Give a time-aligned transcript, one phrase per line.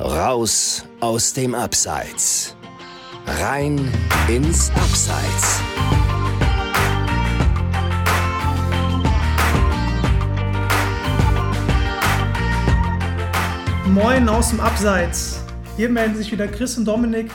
[0.00, 2.54] Raus aus dem Abseits.
[3.26, 3.92] Rein
[4.28, 5.60] ins Abseits.
[13.88, 15.42] Moin aus dem Abseits.
[15.76, 17.32] Hier melden sich wieder Chris und Dominik.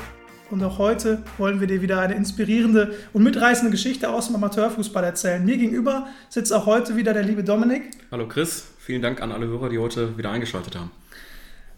[0.50, 5.04] Und auch heute wollen wir dir wieder eine inspirierende und mitreißende Geschichte aus dem Amateurfußball
[5.04, 5.44] erzählen.
[5.44, 7.92] Mir gegenüber sitzt auch heute wieder der liebe Dominik.
[8.10, 10.92] Hallo Chris, vielen Dank an alle Hörer, die heute wieder eingeschaltet haben.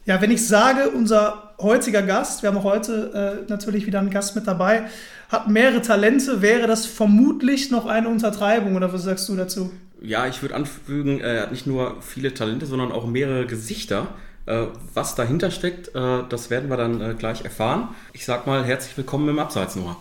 [0.05, 4.11] Ja, wenn ich sage, unser heutiger Gast, wir haben auch heute äh, natürlich wieder einen
[4.11, 4.87] Gast mit dabei,
[5.29, 9.71] hat mehrere Talente, wäre das vermutlich noch eine Untertreibung oder was sagst du dazu?
[9.99, 14.09] Ja, ich würde anfügen, er hat nicht nur viele Talente, sondern auch mehrere Gesichter.
[14.45, 17.95] Äh, was dahinter steckt, äh, das werden wir dann äh, gleich erfahren.
[18.13, 19.97] Ich sag mal herzlich willkommen im Abseits, Noah.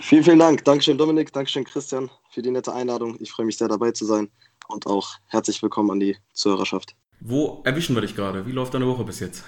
[0.00, 0.66] Vielen, vielen Dank.
[0.66, 1.32] Dankeschön, Dominik.
[1.32, 3.16] Dankeschön, Christian, für die nette Einladung.
[3.20, 4.28] Ich freue mich sehr, dabei zu sein.
[4.68, 6.94] Und auch herzlich willkommen an die Zuhörerschaft.
[7.20, 8.46] Wo erwischen wir dich gerade?
[8.46, 9.44] Wie läuft deine Woche bis jetzt?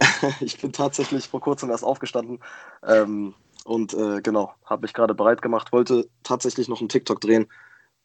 [0.40, 2.40] ich bin tatsächlich vor kurzem erst aufgestanden
[2.86, 3.34] ähm,
[3.64, 7.46] und äh, genau, habe mich gerade bereit gemacht, wollte tatsächlich noch einen TikTok drehen,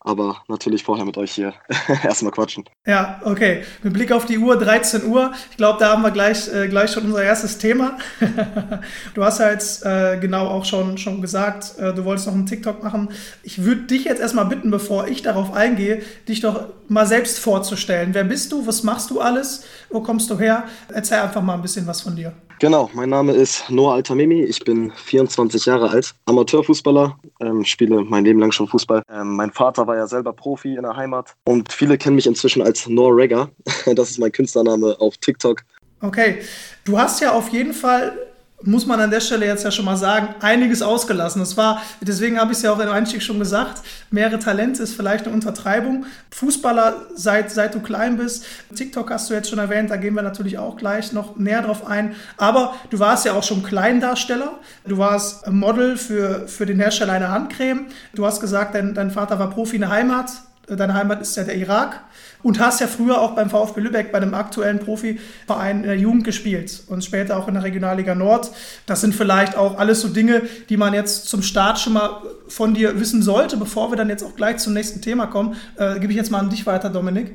[0.02, 1.54] aber natürlich vorher mit euch hier
[2.04, 2.66] erstmal quatschen.
[2.86, 3.64] Ja, okay.
[3.84, 5.34] Mit Blick auf die Uhr, 13 Uhr.
[5.52, 7.98] Ich glaube, da haben wir gleich, äh, gleich schon unser erstes Thema.
[9.14, 12.46] du hast ja jetzt äh, genau auch schon, schon gesagt, äh, du wolltest noch einen
[12.46, 13.10] TikTok machen.
[13.44, 18.14] Ich würde dich jetzt erstmal bitten, bevor ich darauf eingehe, dich doch mal selbst vorzustellen.
[18.14, 18.66] Wer bist du?
[18.66, 19.66] Was machst du alles?
[19.90, 20.64] Wo kommst du her?
[20.94, 22.34] Erzähl einfach mal ein bisschen was von dir.
[22.60, 28.26] Genau, mein Name ist Noah Altamimi, ich bin 24 Jahre alt, Amateurfußballer, ähm, spiele mein
[28.26, 29.02] Leben lang schon Fußball.
[29.10, 32.62] Ähm, mein Vater war ja selber Profi in der Heimat und viele kennen mich inzwischen
[32.62, 33.50] als Noah Regger.
[33.96, 35.64] Das ist mein Künstlername auf TikTok.
[36.02, 36.40] Okay,
[36.84, 38.29] du hast ja auf jeden Fall
[38.64, 41.40] muss man an der Stelle jetzt ja schon mal sagen, einiges ausgelassen.
[41.40, 44.96] Das war, deswegen habe ich es ja auch im Einstieg schon gesagt, mehrere Talente ist
[44.96, 46.06] vielleicht eine Untertreibung.
[46.32, 50.24] Fußballer, seit, seit du klein bist, TikTok hast du jetzt schon erwähnt, da gehen wir
[50.24, 52.16] natürlich auch gleich noch näher drauf ein.
[52.38, 54.60] Aber du warst ja auch schon Kleindarsteller.
[54.86, 57.88] Du warst Model für, für den Hersteller einer Handcreme.
[58.14, 60.32] Du hast gesagt, dein, dein Vater war Profi in der Heimat.
[60.68, 62.02] Deine Heimat ist ja der Irak
[62.44, 66.24] und hast ja früher auch beim VfB Lübeck bei einem aktuellen Profiverein in der Jugend
[66.24, 68.52] gespielt und später auch in der Regionalliga Nord.
[68.86, 72.74] Das sind vielleicht auch alles so Dinge, die man jetzt zum Start schon mal von
[72.74, 73.58] dir wissen sollte.
[73.58, 76.40] Bevor wir dann jetzt auch gleich zum nächsten Thema kommen, äh, gebe ich jetzt mal
[76.40, 77.34] an dich weiter, Dominik.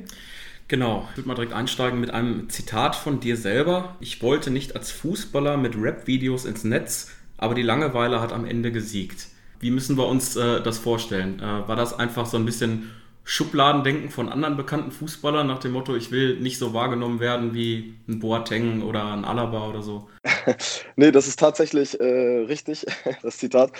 [0.67, 3.95] Genau, ich würde mal direkt einsteigen mit einem Zitat von dir selber.
[3.99, 8.71] Ich wollte nicht als Fußballer mit Rap-Videos ins Netz, aber die Langeweile hat am Ende
[8.71, 9.27] gesiegt.
[9.59, 11.39] Wie müssen wir uns äh, das vorstellen?
[11.39, 12.91] Äh, war das einfach so ein bisschen
[13.27, 17.95] Schubladendenken von anderen bekannten Fußballern nach dem Motto, ich will nicht so wahrgenommen werden wie
[18.07, 20.07] ein Boateng oder ein Alaba oder so?
[20.95, 22.85] nee, das ist tatsächlich äh, richtig,
[23.23, 23.71] das Zitat.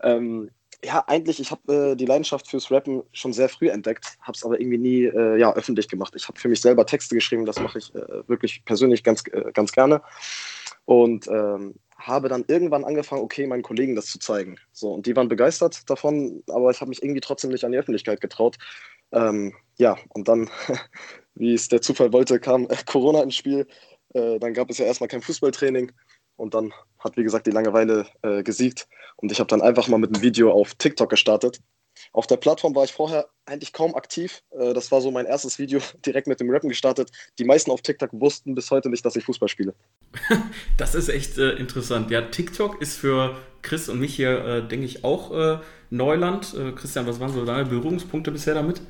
[0.00, 0.50] Ähm,
[0.84, 4.44] ja, eigentlich, ich habe äh, die Leidenschaft fürs Rappen schon sehr früh entdeckt, habe es
[4.44, 6.14] aber irgendwie nie äh, ja, öffentlich gemacht.
[6.16, 9.50] Ich habe für mich selber Texte geschrieben, das mache ich äh, wirklich persönlich ganz, äh,
[9.52, 10.00] ganz gerne.
[10.84, 11.74] Und ähm,
[12.06, 14.56] habe dann irgendwann angefangen, okay, meinen Kollegen das zu zeigen.
[14.72, 17.78] So, und die waren begeistert davon, aber ich habe mich irgendwie trotzdem nicht an die
[17.78, 18.58] Öffentlichkeit getraut.
[19.12, 20.50] Ähm, ja, und dann,
[21.34, 23.66] wie es der Zufall wollte, kam äh, Corona ins Spiel.
[24.14, 25.92] Äh, dann gab es ja erstmal kein Fußballtraining
[26.36, 28.88] und dann hat, wie gesagt, die Langeweile äh, gesiegt.
[29.16, 31.60] Und ich habe dann einfach mal mit einem Video auf TikTok gestartet
[32.12, 34.42] auf der Plattform war ich vorher eigentlich kaum aktiv.
[34.50, 37.10] Äh, das war so mein erstes Video direkt mit dem Rappen gestartet.
[37.38, 39.74] Die meisten auf TikTok wussten bis heute nicht, dass ich Fußball spiele.
[40.76, 42.10] Das ist echt äh, interessant.
[42.10, 45.58] Ja, TikTok ist für Chris und mich hier, äh, denke ich, auch äh,
[45.90, 46.54] Neuland.
[46.54, 48.80] Äh, Christian, was waren so deine Berührungspunkte bisher damit?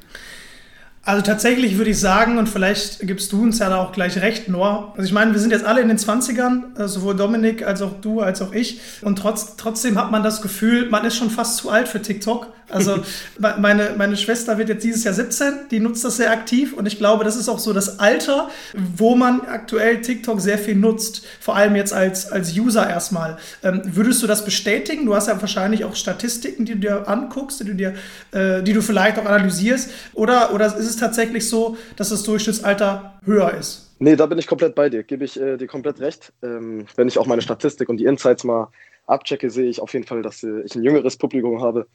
[1.04, 4.48] Also tatsächlich würde ich sagen, und vielleicht gibst du uns ja da auch gleich recht,
[4.48, 4.92] Noah.
[4.96, 8.00] Also ich meine, wir sind jetzt alle in den 20ern, äh, sowohl Dominik als auch
[8.00, 8.80] du, als auch ich.
[9.02, 12.46] Und trotz, trotzdem hat man das Gefühl, man ist schon fast zu alt für TikTok.
[12.68, 13.00] Also
[13.58, 16.72] meine, meine Schwester wird jetzt dieses Jahr 17, die nutzt das sehr aktiv.
[16.72, 20.76] Und ich glaube, das ist auch so das Alter, wo man aktuell TikTok sehr viel
[20.76, 21.24] nutzt.
[21.40, 23.38] Vor allem jetzt als, als User erstmal.
[23.62, 25.06] Ähm, würdest du das bestätigen?
[25.06, 27.94] Du hast ja wahrscheinlich auch Statistiken, die du dir anguckst, die du, dir,
[28.30, 29.90] äh, die du vielleicht auch analysierst.
[30.14, 33.94] Oder, oder ist es tatsächlich so, dass das Durchschnittsalter höher ist?
[33.98, 35.04] Nee, da bin ich komplett bei dir.
[35.04, 36.32] Gebe ich äh, dir komplett recht.
[36.42, 38.68] Ähm, wenn ich auch meine Statistik und die Insights mal
[39.06, 41.86] abchecke, sehe ich auf jeden Fall, dass äh, ich ein jüngeres Publikum habe.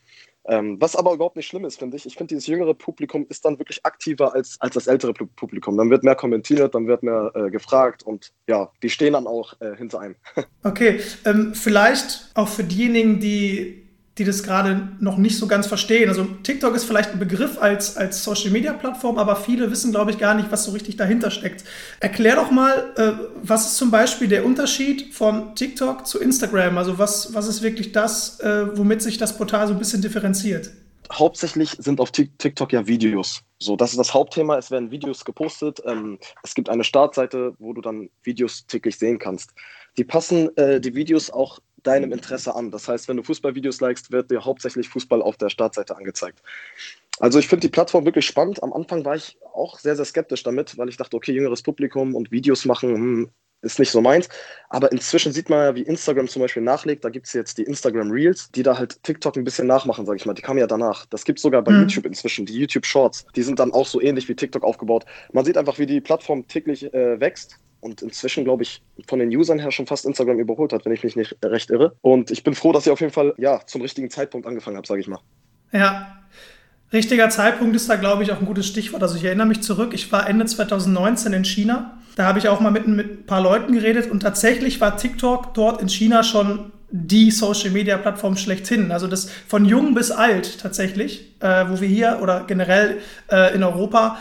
[0.46, 2.06] Ähm, was aber überhaupt nicht schlimm ist, finde ich.
[2.06, 5.78] Ich finde, dieses jüngere Publikum ist dann wirklich aktiver als, als das ältere Publikum.
[5.78, 9.60] Dann wird mehr kommentiert, dann wird mehr äh, gefragt und ja, die stehen dann auch
[9.60, 10.16] äh, hinter einem.
[10.64, 13.87] okay, ähm, vielleicht auch für diejenigen, die
[14.18, 16.10] die das gerade noch nicht so ganz verstehen.
[16.10, 20.34] Also TikTok ist vielleicht ein Begriff als, als Social-Media-Plattform, aber viele wissen, glaube ich, gar
[20.34, 21.64] nicht, was so richtig dahinter steckt.
[22.00, 26.78] Erklär doch mal, äh, was ist zum Beispiel der Unterschied von TikTok zu Instagram?
[26.78, 30.72] Also was, was ist wirklich das, äh, womit sich das Portal so ein bisschen differenziert?
[31.12, 33.42] hauptsächlich sind auf TikTok ja Videos.
[33.60, 34.58] So, das ist das Hauptthema.
[34.58, 35.82] Es werden Videos gepostet.
[35.86, 39.54] Ähm, es gibt eine Startseite, wo du dann Videos täglich sehen kannst.
[39.98, 42.72] Die passen äh, die Videos auch deinem Interesse an.
[42.72, 46.42] Das heißt, wenn du Fußballvideos likest, wird dir hauptsächlich Fußball auf der Startseite angezeigt.
[47.20, 48.62] Also ich finde die Plattform wirklich spannend.
[48.62, 52.14] Am Anfang war ich auch sehr, sehr skeptisch damit, weil ich dachte, okay, jüngeres Publikum
[52.14, 53.32] und Videos machen, hm,
[53.62, 54.30] ist nicht so meins.
[54.70, 57.04] Aber inzwischen sieht man ja, wie Instagram zum Beispiel nachlegt.
[57.04, 60.18] Da gibt es jetzt die Instagram Reels, die da halt TikTok ein bisschen nachmachen, sage
[60.18, 60.36] ich mal.
[60.36, 61.06] Die kamen ja danach.
[61.08, 61.82] Das gibt es sogar bei mhm.
[61.82, 63.26] YouTube inzwischen, die YouTube Shorts.
[63.36, 65.06] Die sind dann auch so ähnlich wie TikTok aufgebaut.
[65.34, 69.30] Man sieht einfach, wie die Plattform täglich äh, wächst und inzwischen, glaube ich, von den
[69.30, 71.96] Usern her schon fast Instagram überholt hat, wenn ich mich nicht recht irre.
[72.02, 74.88] Und ich bin froh, dass ich auf jeden Fall ja zum richtigen Zeitpunkt angefangen habe,
[74.88, 75.20] sage ich mal.
[75.72, 76.18] Ja,
[76.94, 79.04] Richtiger Zeitpunkt ist da, glaube ich, auch ein gutes Stichwort.
[79.04, 81.98] Also ich erinnere mich zurück, ich war Ende 2019 in China.
[82.16, 85.54] Da habe ich auch mal mit, mit ein paar Leuten geredet und tatsächlich war TikTok
[85.54, 88.92] dort in China schon die Social-Media-Plattform schlechthin.
[88.92, 93.00] Also das von jung bis alt tatsächlich, äh, wo wir hier oder generell
[93.30, 94.18] äh, in Europa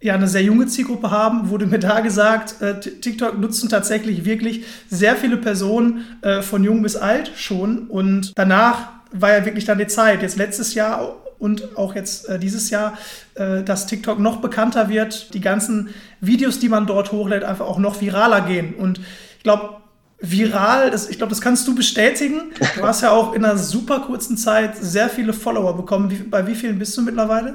[0.00, 4.64] ja eine sehr junge Zielgruppe haben, wurde mir da gesagt, äh, TikTok nutzen tatsächlich wirklich
[4.88, 9.78] sehr viele Personen äh, von jung bis alt schon und danach war ja wirklich dann
[9.78, 10.22] die Zeit.
[10.22, 12.98] Jetzt letztes Jahr und auch jetzt äh, dieses Jahr,
[13.34, 15.90] äh, dass TikTok noch bekannter wird, die ganzen
[16.20, 18.74] Videos, die man dort hochlädt, einfach auch noch viraler gehen.
[18.74, 18.98] Und
[19.36, 19.76] ich glaube,
[20.20, 22.52] viral, das, ich glaube, das kannst du bestätigen.
[22.76, 26.10] Du hast ja auch in einer super kurzen Zeit sehr viele Follower bekommen.
[26.10, 27.54] Wie, bei wie vielen bist du mittlerweile?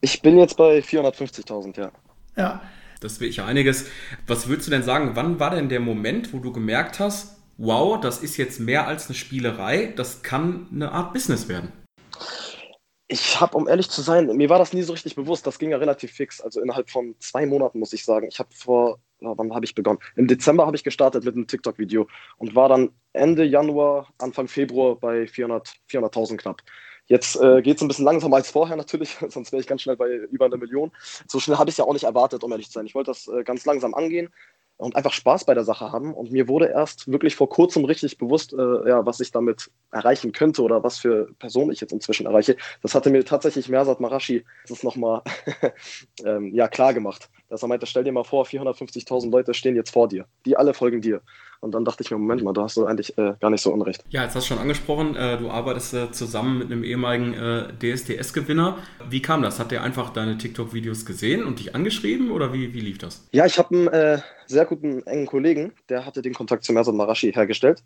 [0.00, 1.92] Ich bin jetzt bei 450.000, ja.
[2.36, 2.62] Ja.
[3.00, 3.86] Das ist wirklich einiges.
[4.26, 7.98] Was würdest du denn sagen, wann war denn der Moment, wo du gemerkt hast, wow,
[7.98, 11.72] das ist jetzt mehr als eine Spielerei, das kann eine Art Business werden?
[13.08, 15.46] Ich habe, um ehrlich zu sein, mir war das nie so richtig bewusst.
[15.46, 16.40] Das ging ja relativ fix.
[16.40, 18.28] Also innerhalb von zwei Monaten, muss ich sagen.
[18.30, 19.98] Ich habe vor, wann habe ich begonnen?
[20.14, 22.06] Im Dezember habe ich gestartet mit einem TikTok-Video
[22.38, 26.62] und war dann Ende Januar, Anfang Februar bei 400.000 400 knapp.
[27.10, 29.96] Jetzt äh, geht es ein bisschen langsamer als vorher natürlich, sonst wäre ich ganz schnell
[29.96, 30.92] bei über einer Million.
[31.26, 32.86] So schnell habe ich es ja auch nicht erwartet, um ehrlich zu sein.
[32.86, 34.32] Ich wollte das äh, ganz langsam angehen
[34.80, 36.14] und einfach Spaß bei der Sache haben.
[36.14, 40.32] Und mir wurde erst wirklich vor kurzem richtig bewusst, äh, ja, was ich damit erreichen
[40.32, 42.56] könnte oder was für Personen ich jetzt inzwischen erreiche.
[42.82, 45.22] Das hatte mir tatsächlich Mersat Marashi das nochmal
[46.24, 47.28] ähm, ja, klar gemacht.
[47.48, 50.24] Dass er meinte, stell dir mal vor, 450.000 Leute stehen jetzt vor dir.
[50.46, 51.20] Die alle folgen dir.
[51.60, 53.70] Und dann dachte ich mir, Moment mal, da hast du eigentlich äh, gar nicht so
[53.70, 54.02] unrecht.
[54.08, 57.68] Ja, jetzt hast du schon angesprochen, äh, du arbeitest äh, zusammen mit einem ehemaligen äh,
[57.78, 58.78] DSDS-Gewinner.
[59.10, 59.58] Wie kam das?
[59.58, 63.28] Hat der einfach deine TikTok-Videos gesehen und dich angeschrieben oder wie, wie lief das?
[63.32, 66.94] Ja, ich habe einen äh, sehr guten, engen Kollegen, der hatte den Kontakt zu Mersat
[66.94, 67.82] Marashi hergestellt.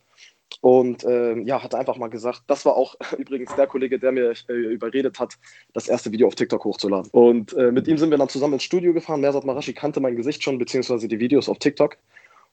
[0.61, 4.32] Und äh, ja, hat einfach mal gesagt, das war auch übrigens der Kollege, der mir
[4.49, 5.34] äh, überredet hat,
[5.72, 7.11] das erste Video auf TikTok hochzuladen.
[7.12, 9.20] Und äh, mit ihm sind wir dann zusammen ins Studio gefahren.
[9.20, 11.96] Mersat Marashi kannte mein Gesicht schon, beziehungsweise die Videos auf TikTok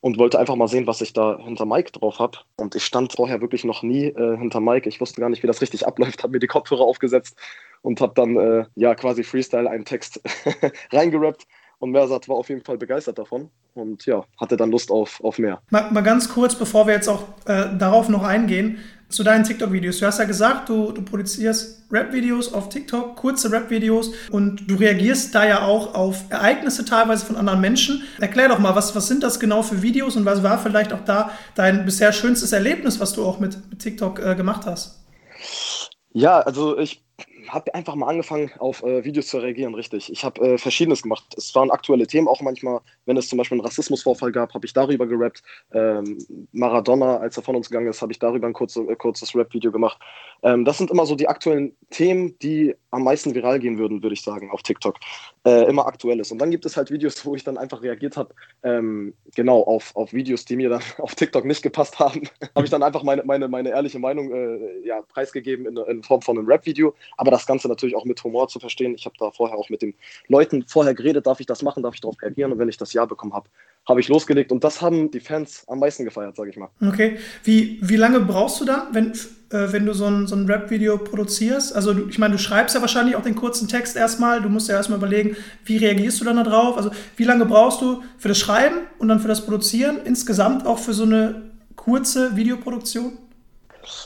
[0.01, 2.39] und wollte einfach mal sehen, was ich da hinter Mike drauf habe.
[2.57, 4.89] Und ich stand vorher wirklich noch nie äh, hinter Mike.
[4.89, 7.37] Ich wusste gar nicht, wie das richtig abläuft, habe mir die Kopfhörer aufgesetzt
[7.81, 10.19] und habe dann äh, ja quasi Freestyle einen Text
[10.91, 11.47] reingerappt.
[11.81, 15.39] Und Mersat war auf jeden Fall begeistert davon und ja, hatte dann Lust auf, auf
[15.39, 15.63] mehr.
[15.71, 18.77] Mal, mal ganz kurz, bevor wir jetzt auch äh, darauf noch eingehen,
[19.09, 19.97] zu deinen TikTok-Videos.
[19.97, 25.33] Du hast ja gesagt, du, du produzierst Rap-Videos auf TikTok, kurze Rap-Videos und du reagierst
[25.33, 28.03] da ja auch auf Ereignisse teilweise von anderen Menschen.
[28.19, 31.03] Erklär doch mal, was, was sind das genau für Videos und was war vielleicht auch
[31.03, 35.03] da dein bisher schönstes Erlebnis, was du auch mit, mit TikTok äh, gemacht hast?
[36.13, 37.03] Ja, also ich
[37.47, 40.11] habe einfach mal angefangen, auf äh, Videos zu reagieren, richtig.
[40.11, 41.23] Ich habe äh, Verschiedenes gemacht.
[41.37, 44.73] Es waren aktuelle Themen, auch manchmal, wenn es zum Beispiel einen Rassismusvorfall gab, habe ich
[44.73, 45.43] darüber gerappt.
[45.73, 46.17] Ähm,
[46.51, 49.71] Maradona, als er von uns gegangen ist, habe ich darüber ein kurze, äh, kurzes Rap-Video
[49.71, 49.99] gemacht.
[50.43, 54.13] Ähm, das sind immer so die aktuellen Themen, die am meisten viral gehen würden, würde
[54.13, 54.97] ich sagen, auf TikTok.
[55.45, 56.31] Äh, immer aktuelles.
[56.31, 59.95] Und dann gibt es halt Videos, wo ich dann einfach reagiert habe, ähm, genau, auf,
[59.95, 62.21] auf Videos, die mir dann auf TikTok nicht gepasst haben.
[62.55, 66.21] habe ich dann einfach meine, meine, meine ehrliche Meinung äh, ja, preisgegeben in, in Form
[66.21, 66.93] von einem Rap-Video.
[67.17, 68.93] Aber das Ganze natürlich auch mit Humor zu verstehen.
[68.95, 69.95] Ich habe da vorher auch mit den
[70.27, 72.51] Leuten vorher geredet, darf ich das machen, darf ich darauf reagieren?
[72.51, 73.49] Und wenn ich das Ja bekommen habe,
[73.87, 74.51] habe ich losgelegt.
[74.51, 76.69] Und das haben die Fans am meisten gefeiert, sage ich mal.
[76.85, 77.17] Okay.
[77.43, 79.11] Wie, wie lange brauchst du dann, wenn,
[79.49, 81.75] äh, wenn du so ein, so ein Rap-Video produzierst?
[81.75, 84.41] Also du, ich meine, du schreibst ja wahrscheinlich auch den kurzen Text erstmal.
[84.41, 85.35] Du musst ja erstmal überlegen,
[85.65, 86.77] wie reagierst du dann darauf?
[86.77, 89.99] Also wie lange brauchst du für das Schreiben und dann für das Produzieren?
[90.05, 93.17] Insgesamt auch für so eine kurze Videoproduktion?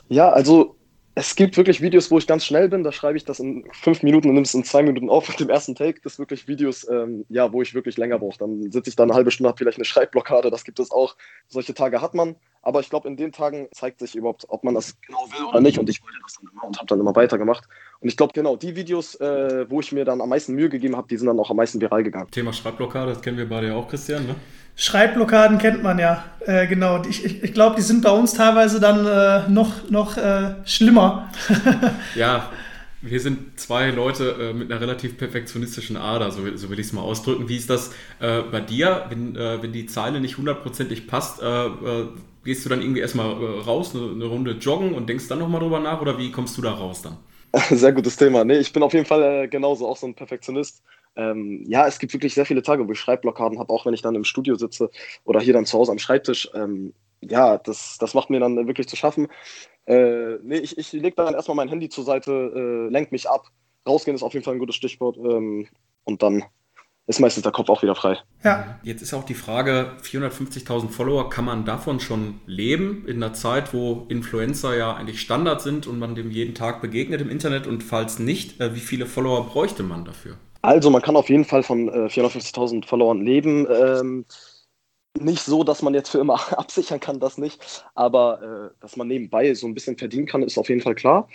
[0.08, 0.75] Ja, also
[1.18, 2.84] es gibt wirklich Videos, wo ich ganz schnell bin.
[2.84, 5.40] Da schreibe ich das in fünf Minuten und nehme es in zwei Minuten auf mit
[5.40, 6.02] dem ersten Take.
[6.04, 8.38] Das sind wirklich Videos, ähm, ja, wo ich wirklich länger brauche.
[8.38, 10.52] Dann sitze ich da eine halbe Stunde, habe vielleicht eine Schreibblockade.
[10.52, 11.16] Das gibt es auch.
[11.48, 12.36] Solche Tage hat man.
[12.62, 15.62] Aber ich glaube, in den Tagen zeigt sich überhaupt, ob man das genau will oder
[15.62, 15.80] nicht.
[15.80, 17.64] Und ich wollte das dann immer und habe dann immer weitergemacht.
[18.02, 20.98] Und ich glaube, genau, die Videos, äh, wo ich mir dann am meisten Mühe gegeben
[20.98, 22.30] habe, die sind dann auch am meisten viral gegangen.
[22.30, 24.36] Thema Schreibblockade, das kennen wir beide ja auch, Christian, ne?
[24.76, 27.02] Schreibblockaden kennt man ja, äh, genau.
[27.08, 31.32] Ich, ich, ich glaube, die sind bei uns teilweise dann äh, noch, noch äh, schlimmer.
[32.16, 32.52] ja,
[33.02, 36.94] Wir sind zwei Leute äh, mit einer relativ perfektionistischen Ader, so, so will ich es
[36.94, 37.48] mal ausdrücken.
[37.48, 41.42] Wie ist das äh, bei dir, wenn, äh, wenn die Zeile nicht hundertprozentig passt?
[41.42, 42.08] Äh, äh,
[42.44, 45.62] gehst du dann irgendwie erstmal äh, raus, eine, eine, Runde joggen und denkst dann nochmal
[45.62, 47.18] drüber nach oder wie kommst du da raus dann?
[47.70, 48.44] Sehr gutes Thema.
[48.44, 50.82] Nee, ich bin auf jeden Fall genauso auch so ein Perfektionist.
[51.16, 54.02] Ähm, ja, es gibt wirklich sehr viele Tage, wo ich Schreibblockaden habe, auch wenn ich
[54.02, 54.90] dann im Studio sitze
[55.24, 56.50] oder hier dann zu Hause am Schreibtisch.
[56.54, 59.28] Ähm, ja, das, das macht mir dann wirklich zu schaffen.
[59.86, 63.48] Äh, nee, ich, ich lege dann erstmal mein Handy zur Seite, äh, lenke mich ab.
[63.88, 65.18] Rausgehen ist auf jeden Fall ein gutes Stichwort.
[65.18, 65.68] Ähm,
[66.04, 66.44] und dann
[67.08, 68.18] ist meistens der Kopf auch wieder frei.
[68.44, 68.80] Ja.
[68.82, 73.74] Jetzt ist auch die Frage, 450.000 Follower, kann man davon schon leben in einer Zeit,
[73.74, 77.84] wo Influencer ja eigentlich Standard sind und man dem jeden Tag begegnet im Internet und
[77.84, 80.38] falls nicht, äh, wie viele Follower bräuchte man dafür?
[80.66, 83.68] Also man kann auf jeden Fall von äh, 450.000 Followern leben.
[83.70, 84.26] Ähm,
[85.18, 87.86] nicht so, dass man jetzt für immer absichern kann, das nicht.
[87.94, 91.30] Aber äh, dass man nebenbei so ein bisschen verdienen kann, ist auf jeden Fall klar.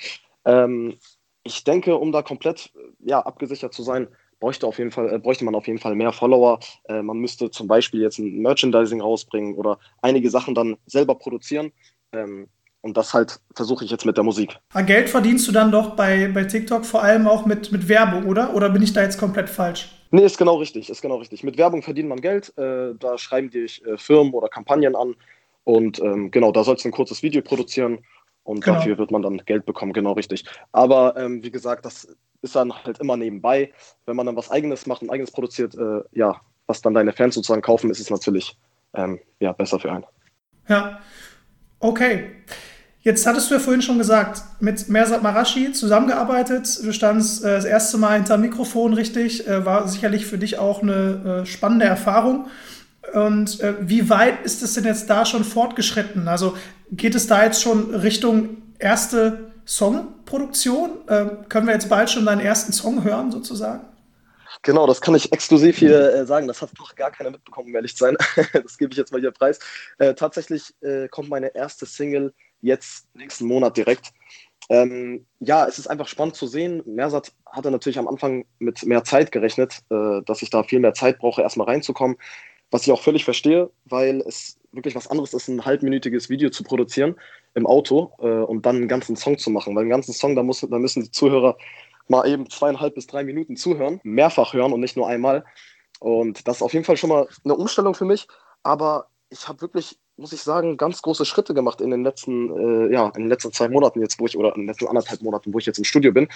[0.44, 0.99] Ähm,
[1.44, 4.08] ich denke, um da komplett ja, abgesichert zu sein,
[4.40, 6.58] bräuchte, auf jeden Fall, äh, bräuchte man auf jeden Fall mehr Follower.
[6.88, 11.72] Äh, man müsste zum Beispiel jetzt ein Merchandising rausbringen oder einige Sachen dann selber produzieren.
[12.12, 12.49] Ähm,
[12.82, 14.58] und das halt versuche ich jetzt mit der Musik.
[14.72, 18.26] Aber Geld verdienst du dann doch bei, bei TikTok vor allem auch mit, mit Werbung,
[18.26, 18.54] oder?
[18.54, 19.90] Oder bin ich da jetzt komplett falsch?
[20.10, 21.44] Nee, ist genau richtig, ist genau richtig.
[21.44, 25.14] Mit Werbung verdient man Geld, äh, da schreiben dich äh, Firmen oder Kampagnen an
[25.64, 27.99] und ähm, genau, da sollst du ein kurzes Video produzieren
[28.42, 28.78] und genau.
[28.78, 30.44] dafür wird man dann Geld bekommen, genau richtig.
[30.72, 33.72] Aber ähm, wie gesagt, das ist dann halt immer nebenbei.
[34.06, 37.34] Wenn man dann was Eigenes macht und Eigenes produziert, äh, ja, was dann deine Fans
[37.34, 38.56] sozusagen kaufen, ist es natürlich
[38.94, 40.06] ähm, ja, besser für einen.
[40.68, 41.00] Ja,
[41.80, 42.30] okay.
[43.02, 46.80] Jetzt hattest du ja vorhin schon gesagt, mit Mersat Marashi zusammengearbeitet.
[46.84, 49.49] Du standst äh, das erste Mal hinter dem Mikrofon richtig.
[49.49, 52.46] Äh, war sicherlich für dich auch eine äh, spannende Erfahrung.
[53.14, 56.28] Und äh, wie weit ist es denn jetzt da schon fortgeschritten?
[56.28, 56.56] Also
[56.92, 60.90] geht es da jetzt schon Richtung erste Songproduktion?
[61.06, 63.80] Äh, können wir jetzt bald schon deinen ersten Song hören, sozusagen?
[64.62, 66.46] Genau, das kann ich exklusiv hier äh, sagen.
[66.46, 68.16] Das hat noch gar keiner mitbekommen, um ehrlich zu sein.
[68.52, 69.58] das gebe ich jetzt mal hier preis.
[69.98, 74.12] Äh, tatsächlich äh, kommt meine erste Single jetzt nächsten Monat direkt.
[74.68, 76.82] Ähm, ja, es ist einfach spannend zu sehen.
[76.84, 80.94] Mersat hatte natürlich am Anfang mit mehr Zeit gerechnet, äh, dass ich da viel mehr
[80.94, 82.16] Zeit brauche, erstmal reinzukommen.
[82.70, 86.62] Was ich auch völlig verstehe, weil es wirklich was anderes ist, ein halbminütiges Video zu
[86.62, 87.16] produzieren
[87.54, 89.74] im Auto äh, und dann einen ganzen Song zu machen.
[89.74, 91.56] Weil einen ganzen Song, da, muss, da müssen die Zuhörer
[92.10, 95.44] mal eben zweieinhalb bis drei Minuten zuhören, mehrfach hören und nicht nur einmal.
[96.00, 98.26] Und das ist auf jeden Fall schon mal eine Umstellung für mich.
[98.62, 102.92] Aber ich habe wirklich muss ich sagen, ganz große Schritte gemacht in den letzten, äh,
[102.92, 105.52] ja, in den letzten zwei Monaten jetzt, wo ich, oder in den letzten anderthalb Monaten,
[105.52, 106.28] wo ich jetzt im Studio bin,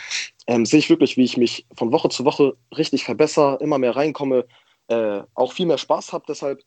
[0.46, 3.94] ähm, sehe ich wirklich, wie ich mich von Woche zu Woche richtig verbessere, immer mehr
[3.94, 4.46] reinkomme,
[4.88, 6.62] äh, auch viel mehr Spaß habe deshalb.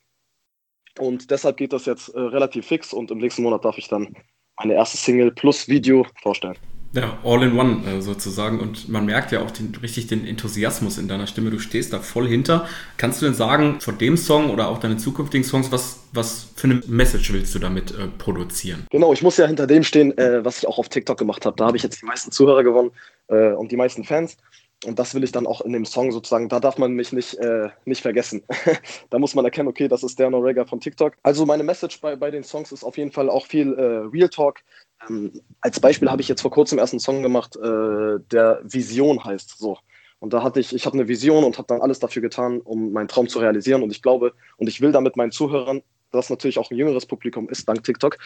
[0.98, 4.14] Und deshalb geht das jetzt äh, relativ fix und im nächsten Monat darf ich dann
[4.56, 6.56] meine erste Single plus Video vorstellen.
[6.92, 8.60] Ja, all in one äh, sozusagen.
[8.60, 11.50] Und man merkt ja auch den, richtig den Enthusiasmus in deiner Stimme.
[11.50, 12.66] Du stehst da voll hinter.
[12.96, 16.68] Kannst du denn sagen, von dem Song oder auch deine zukünftigen Songs, was, was für
[16.68, 18.86] eine Message willst du damit äh, produzieren?
[18.90, 21.56] Genau, ich muss ja hinter dem stehen, äh, was ich auch auf TikTok gemacht habe.
[21.56, 22.90] Da habe ich jetzt die meisten Zuhörer gewonnen
[23.28, 24.36] äh, und die meisten Fans.
[24.84, 27.34] Und das will ich dann auch in dem Song sozusagen, da darf man mich nicht,
[27.38, 28.44] äh, nicht vergessen.
[29.10, 31.14] da muss man erkennen, okay, das ist der Norega von TikTok.
[31.24, 34.28] Also meine Message bei, bei den Songs ist auf jeden Fall auch viel äh, Real
[34.28, 34.60] Talk.
[35.08, 39.22] Ähm, als Beispiel habe ich jetzt vor kurzem erst einen Song gemacht, äh, der Vision
[39.22, 39.58] heißt.
[39.58, 39.78] So.
[40.20, 42.92] Und da hatte ich, ich habe eine Vision und habe dann alles dafür getan, um
[42.92, 43.82] meinen Traum zu realisieren.
[43.82, 47.48] Und ich glaube, und ich will damit meinen Zuhörern, das natürlich auch ein jüngeres Publikum
[47.48, 48.18] ist, dank TikTok,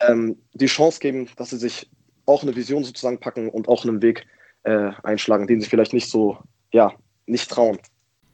[0.00, 1.88] ähm, die Chance geben, dass sie sich
[2.26, 4.26] auch eine Vision sozusagen packen und auch einen Weg
[4.64, 6.38] äh, einschlagen, den sie vielleicht nicht so,
[6.72, 6.92] ja,
[7.26, 7.78] nicht trauen.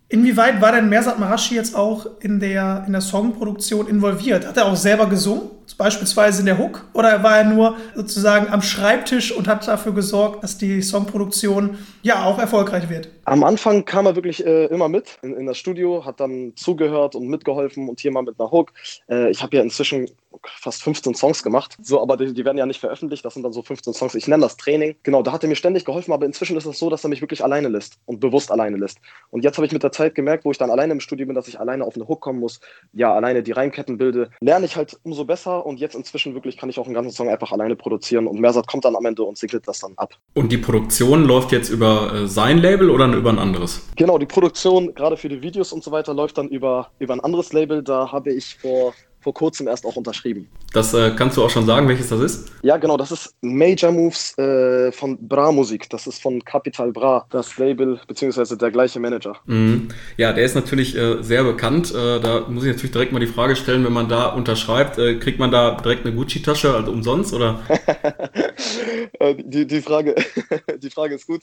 [0.08, 4.46] Inwieweit war denn Mersat Marashi jetzt auch in der, in der Songproduktion involviert?
[4.46, 6.84] Hat er auch selber gesungen, beispielsweise in der Hook?
[6.92, 12.24] Oder war er nur sozusagen am Schreibtisch und hat dafür gesorgt, dass die Songproduktion ja
[12.24, 13.08] auch erfolgreich wird?
[13.24, 17.16] Am Anfang kam er wirklich äh, immer mit in, in, das Studio, hat dann zugehört
[17.16, 18.72] und mitgeholfen und hier mal mit einer Hook.
[19.08, 20.08] Äh, ich habe ja inzwischen
[20.44, 21.76] fast 15 Songs gemacht.
[21.82, 23.24] So, aber die, die, werden ja nicht veröffentlicht.
[23.24, 24.14] Das sind dann so 15 Songs.
[24.14, 24.96] Ich nenne das Training.
[25.02, 27.20] Genau, da hat er mir ständig geholfen, aber inzwischen ist es so, dass er mich
[27.20, 28.98] wirklich alleine lässt und bewusst alleine lässt.
[29.30, 31.34] Und jetzt habe ich mit der Zeit gemerkt, wo ich dann alleine im Studio bin,
[31.34, 32.60] dass ich alleine auf eine Hook kommen muss,
[32.92, 36.68] ja, alleine die Reimketten bilde, lerne ich halt umso besser und jetzt inzwischen wirklich kann
[36.68, 39.38] ich auch einen ganzen Song einfach alleine produzieren und Mersat kommt dann am Ende und
[39.38, 40.14] segnet das dann ab.
[40.34, 43.88] Und die Produktion läuft jetzt über äh, sein Label oder über ein anderes?
[43.96, 47.20] Genau, die Produktion, gerade für die Videos und so weiter, läuft dann über, über ein
[47.20, 47.82] anderes Label.
[47.82, 48.94] Da habe ich vor
[49.26, 50.46] vor kurzem erst auch unterschrieben.
[50.72, 52.52] Das äh, kannst du auch schon sagen, welches das ist?
[52.62, 55.90] Ja, genau, das ist Major Moves äh, von Bra Musik.
[55.90, 59.34] Das ist von Capital Bra, das Label, beziehungsweise der gleiche Manager.
[59.46, 59.88] Mhm.
[60.16, 61.92] Ja, der ist natürlich äh, sehr bekannt.
[61.92, 65.16] Äh, da muss ich natürlich direkt mal die Frage stellen, wenn man da unterschreibt, äh,
[65.16, 67.58] kriegt man da direkt eine Gucci-Tasche, also umsonst, oder?
[69.18, 70.14] Äh, die, die, Frage,
[70.78, 71.40] die Frage ist gut.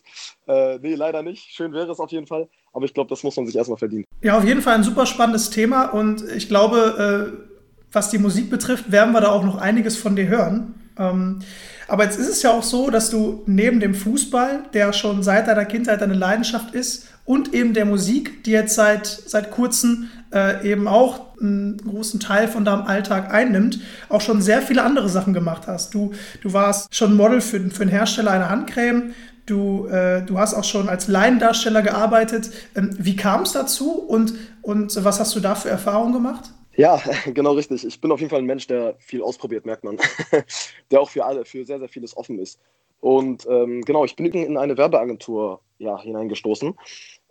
[0.48, 1.50] Äh, nee, leider nicht.
[1.50, 2.48] Schön wäre es auf jeden Fall.
[2.72, 4.06] Aber ich glaube, das muss man sich erstmal verdienen.
[4.22, 5.86] Ja, auf jeden Fall ein super spannendes Thema.
[5.86, 7.53] Und ich glaube, äh,
[7.94, 10.74] was die Musik betrifft, werden wir da auch noch einiges von dir hören.
[10.98, 11.40] Ähm,
[11.88, 15.48] aber jetzt ist es ja auch so, dass du neben dem Fußball, der schon seit
[15.48, 20.70] deiner Kindheit deine Leidenschaft ist, und eben der Musik, die jetzt seit, seit kurzem äh,
[20.70, 25.34] eben auch einen großen Teil von deinem Alltag einnimmt, auch schon sehr viele andere Sachen
[25.34, 25.94] gemacht hast.
[25.94, 29.14] Du, du warst schon Model für, für den Hersteller einer Handcreme,
[29.46, 32.50] du, äh, du hast auch schon als Laiendarsteller gearbeitet.
[32.76, 36.52] Ähm, wie kam es dazu und, und was hast du da für Erfahrungen gemacht?
[36.76, 37.02] Ja,
[37.34, 37.86] genau richtig.
[37.86, 39.98] Ich bin auf jeden Fall ein Mensch, der viel ausprobiert, merkt man.
[40.92, 42.60] der auch für alle, für sehr, sehr vieles offen ist.
[43.00, 46.74] Und ähm, genau, ich bin in eine Werbeagentur ja, hineingestoßen,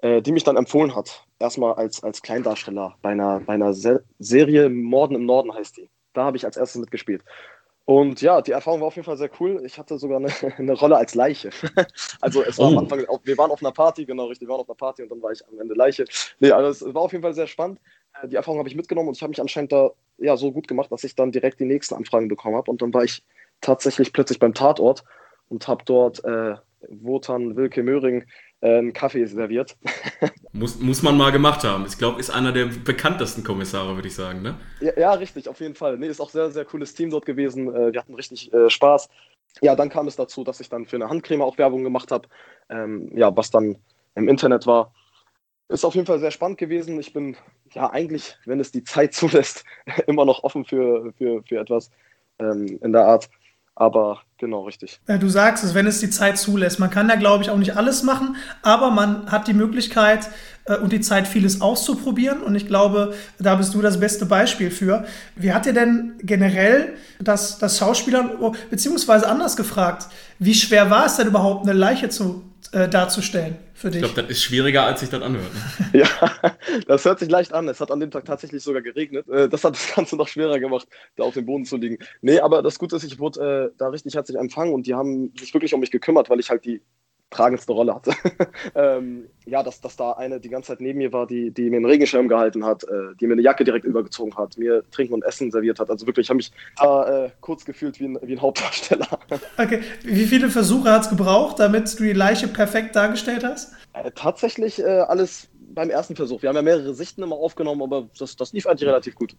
[0.03, 1.27] äh, die mich dann empfohlen hat.
[1.39, 5.89] Erstmal als, als Kleindarsteller bei einer, bei einer Se Serie Morden im Norden heißt die.
[6.13, 7.25] Da habe ich als erstes mitgespielt.
[7.85, 9.61] Und ja, die Erfahrung war auf jeden Fall sehr cool.
[9.65, 11.51] Ich hatte sogar eine, eine Rolle als Leiche.
[12.21, 12.73] also es war oh.
[12.73, 15.11] am Anfang, wir waren auf einer Party, genau richtig, wir waren auf einer Party und
[15.11, 16.05] dann war ich am Ende Leiche.
[16.39, 17.81] Nee, also es war auf jeden Fall sehr spannend.
[18.23, 20.69] Äh, die Erfahrung habe ich mitgenommen und ich habe mich anscheinend da ja so gut
[20.69, 22.71] gemacht, dass ich dann direkt die nächsten Anfragen bekommen habe.
[22.71, 23.25] Und dann war ich
[23.61, 25.05] tatsächlich plötzlich beim Tatort
[25.49, 26.55] und habe dort äh,
[26.89, 28.25] Wotan Wilke Möhring
[28.63, 29.77] äh, einen Kaffee serviert.
[30.53, 31.85] muss, muss man mal gemacht haben.
[31.87, 34.55] Ich glaube, ist einer der bekanntesten Kommissare, würde ich sagen, ne?
[34.81, 35.99] Ja, ja, richtig, auf jeden Fall.
[35.99, 37.75] Nee, ist auch sehr, sehr cooles Team dort gewesen.
[37.75, 39.09] Äh, wir hatten richtig äh, Spaß.
[39.61, 42.29] Ja, dann kam es dazu, dass ich dann für eine Handcreme auch Werbung gemacht habe,
[42.71, 43.77] ähm, ja, was dann
[44.15, 44.95] im Internet war.
[45.69, 46.99] Ist auf jeden Fall sehr spannend gewesen.
[47.01, 47.37] Ich bin
[47.73, 49.65] ja eigentlich, wenn es die Zeit zulässt,
[50.07, 51.91] immer noch offen für, für, für etwas
[52.39, 53.29] ähm, in der Art.
[53.75, 55.01] Aber genau, richtig.
[55.07, 56.79] Du sagst es, wenn es die Zeit zulässt.
[56.79, 60.29] Man kann ja, glaube ich, auch nicht alles machen, aber man hat die Möglichkeit
[60.67, 62.43] äh, und die Zeit, vieles auszuprobieren.
[62.43, 65.05] Und ich glaube, da bist du das beste Beispiel für.
[65.37, 71.07] Wie hat dir denn generell das, das Schauspieler, oh, beziehungsweise anders gefragt, wie schwer war
[71.07, 73.57] es denn überhaupt, eine Leiche zu, äh, darzustellen?
[73.83, 74.01] Für dich.
[74.03, 75.51] Ich glaube, das ist schwieriger, als sich das anhört.
[75.93, 76.01] Ne?
[76.01, 76.09] ja,
[76.87, 77.69] das hört sich leicht an.
[77.69, 79.29] Es hat an dem Tag tatsächlich sogar geregnet.
[79.29, 81.99] Äh, das hat das Ganze noch schwerer gemacht, da auf dem Boden zu liegen.
[82.23, 85.33] Nee, aber das Gute ist, ich wurde äh, da richtig herzlich empfangen und die haben
[85.39, 86.81] sich wirklich um mich gekümmert, weil ich halt die
[87.33, 88.13] tragendste Rolle hatte.
[88.75, 91.77] ähm, ja, dass, dass da eine die ganze Zeit neben mir war, die, die mir
[91.77, 95.25] einen Regenschirm gehalten hat, äh, die mir eine Jacke direkt übergezogen hat, mir Trinken und
[95.25, 95.91] Essen serviert hat.
[95.91, 99.09] Also wirklich, ich habe mich da äh, kurz gefühlt wie ein, wie ein Hauptdarsteller.
[99.59, 103.73] okay, wie viele Versuche hat es gebraucht, damit du die Leiche perfekt dargestellt hast?
[103.95, 106.43] Äh, tatsächlich äh, alles beim ersten Versuch.
[106.43, 109.35] Wir haben ja mehrere Sichten immer aufgenommen, aber das, das lief eigentlich relativ gut.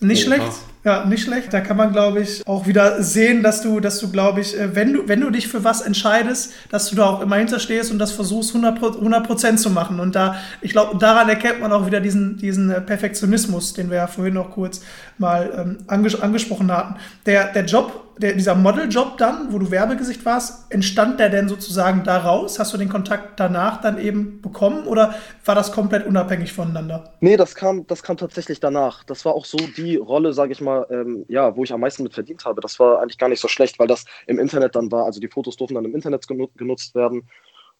[0.00, 0.52] Nicht schlecht,
[0.84, 1.52] ja, nicht schlecht.
[1.52, 4.74] Da kann man, glaube ich, auch wieder sehen, dass du, dass du, glaube ich, äh,
[4.74, 8.00] wenn du, wenn du dich für was entscheidest, dass du da auch immer hinterstehst und
[8.00, 10.00] das versuchst, 100 Prozent zu machen.
[10.00, 13.98] Und da, ich glaube, daran erkennt man auch wieder diesen, diesen äh, Perfektionismus, den wir
[13.98, 14.82] ja vorhin noch kurz
[15.18, 16.96] mal ähm, anges angesprochen hatten.
[17.26, 22.04] Der, der Job der, dieser Modeljob dann, wo du Werbegesicht warst, entstand der denn sozusagen
[22.04, 22.58] daraus?
[22.58, 27.14] Hast du den Kontakt danach dann eben bekommen oder war das komplett unabhängig voneinander?
[27.20, 29.04] Nee, das kam, das kam tatsächlich danach.
[29.04, 32.02] Das war auch so die Rolle, sage ich mal, ähm, ja, wo ich am meisten
[32.02, 32.60] mit verdient habe.
[32.60, 35.04] Das war eigentlich gar nicht so schlecht, weil das im Internet dann war.
[35.04, 37.28] Also die Fotos durften dann im Internet genutzt werden.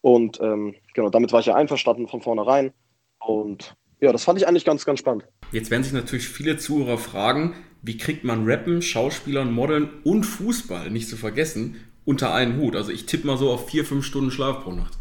[0.01, 2.73] Und ähm, genau, damit war ich ja einverstanden von vornherein.
[3.19, 5.25] Und ja, das fand ich eigentlich ganz, ganz spannend.
[5.51, 10.89] Jetzt werden sich natürlich viele Zuhörer fragen, wie kriegt man Rappen, Schauspielern, Modeln und Fußball,
[10.89, 12.75] nicht zu vergessen, unter einen Hut?
[12.75, 14.97] Also ich tippe mal so auf vier, fünf Stunden Schlaf pro Nacht.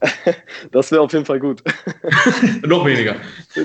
[0.72, 1.62] Das wäre auf jeden Fall gut.
[2.66, 3.16] noch weniger.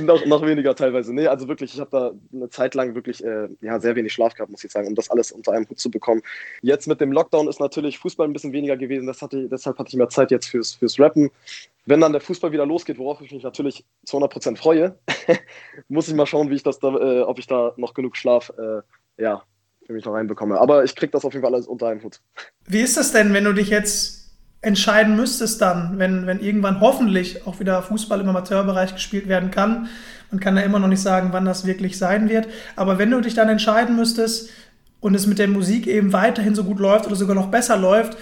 [0.02, 1.14] noch, noch weniger teilweise.
[1.14, 4.34] Nee, also wirklich, ich habe da eine Zeit lang wirklich äh, ja, sehr wenig Schlaf
[4.34, 6.22] gehabt, muss ich sagen, um das alles unter einem Hut zu bekommen.
[6.62, 9.08] Jetzt mit dem Lockdown ist natürlich Fußball ein bisschen weniger gewesen.
[9.08, 11.32] Das hatte, deshalb hatte ich mehr Zeit jetzt fürs, fürs Rappen.
[11.86, 14.98] Wenn dann der Fußball wieder losgeht, worauf ich mich natürlich zu 100% freue,
[15.88, 18.52] muss ich mal schauen, wie ich das da, äh, ob ich da noch genug Schlaf
[18.58, 18.82] äh,
[19.22, 19.44] ja,
[19.86, 20.60] für mich noch reinbekomme.
[20.60, 22.22] Aber ich kriege das auf jeden Fall alles unter einem Hut.
[22.66, 24.25] Wie ist das denn, wenn du dich jetzt
[24.66, 29.90] entscheiden müsstest dann, wenn, wenn irgendwann hoffentlich auch wieder Fußball im Amateurbereich gespielt werden kann.
[30.32, 32.48] Man kann ja immer noch nicht sagen, wann das wirklich sein wird.
[32.76, 34.50] Aber wenn du dich dann entscheiden müsstest
[35.02, 38.18] und es mit der Musik eben weiterhin so gut läuft oder sogar noch besser läuft,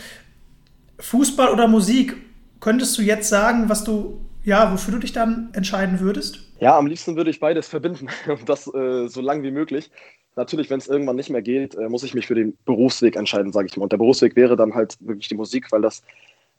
[1.00, 2.18] Fußball oder Musik,
[2.60, 6.40] könntest du jetzt sagen, was du, ja, wofür du dich dann entscheiden würdest?
[6.60, 9.90] Ja, am liebsten würde ich beides verbinden und das äh, so lang wie möglich.
[10.36, 13.54] Natürlich, wenn es irgendwann nicht mehr geht, äh, muss ich mich für den Berufsweg entscheiden,
[13.54, 13.84] sage ich mal.
[13.84, 16.04] Und der Berufsweg wäre dann halt wirklich die Musik, weil das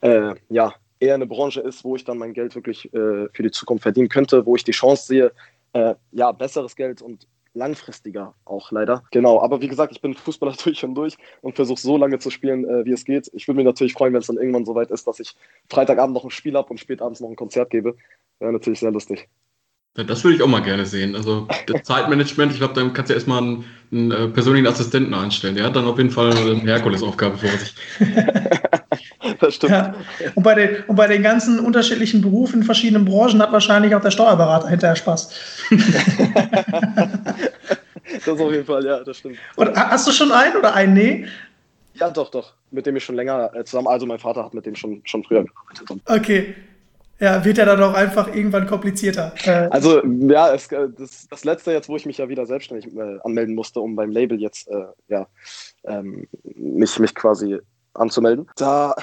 [0.05, 3.51] äh, ja, eher eine Branche ist, wo ich dann mein Geld wirklich äh, für die
[3.51, 5.33] Zukunft verdienen könnte, wo ich die Chance sehe,
[5.73, 9.05] äh, ja, besseres Geld und langfristiger auch leider.
[9.13, 12.31] Genau, aber wie gesagt, ich bin Fußballer durch und durch und versuche so lange zu
[12.31, 13.31] spielen, äh, wie es geht.
[13.33, 15.35] Ich würde mich natürlich freuen, wenn es dann irgendwann so weit ist, dass ich
[15.71, 17.97] Freitagabend noch ein Spiel habe und spätabends noch ein Konzert gebe.
[18.39, 19.29] Wäre natürlich sehr lustig.
[19.97, 21.15] Ja, das würde ich auch mal gerne sehen.
[21.15, 25.55] Also das Zeitmanagement, ich glaube, dann kannst du erstmal einen, einen äh, persönlichen Assistenten einstellen.
[25.55, 27.75] Der hat dann auf jeden Fall eine Herkulesaufgabe vor sich.
[29.45, 29.73] das stimmt.
[29.73, 29.95] Ja.
[30.35, 34.01] Und, bei den, und bei den ganzen unterschiedlichen Berufen in verschiedenen Branchen hat wahrscheinlich auch
[34.01, 35.31] der Steuerberater hinterher Spaß.
[38.25, 39.39] das auf jeden Fall, ja, das stimmt.
[39.57, 40.95] Und hast du schon einen oder einen?
[40.95, 41.27] Nee?
[41.95, 42.55] Ja, doch, doch.
[42.71, 45.23] Mit dem ich schon länger äh, zusammen, also mein Vater hat mit dem schon, schon
[45.23, 46.03] früher gearbeitet.
[46.07, 46.55] Okay.
[47.21, 49.33] Ja, wird ja dann auch einfach irgendwann komplizierter.
[49.45, 52.93] Äh, also, ja, es, äh, das, das letzte jetzt, wo ich mich ja wieder selbstständig
[52.97, 55.29] äh, anmelden musste, um beim Label jetzt, äh, ja,
[55.85, 57.59] ähm, mich, mich quasi
[57.95, 58.97] anzumelden, da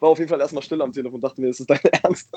[0.00, 2.30] war auf jeden Fall erstmal still am Telefon und dachte mir, ist das dein Ernst?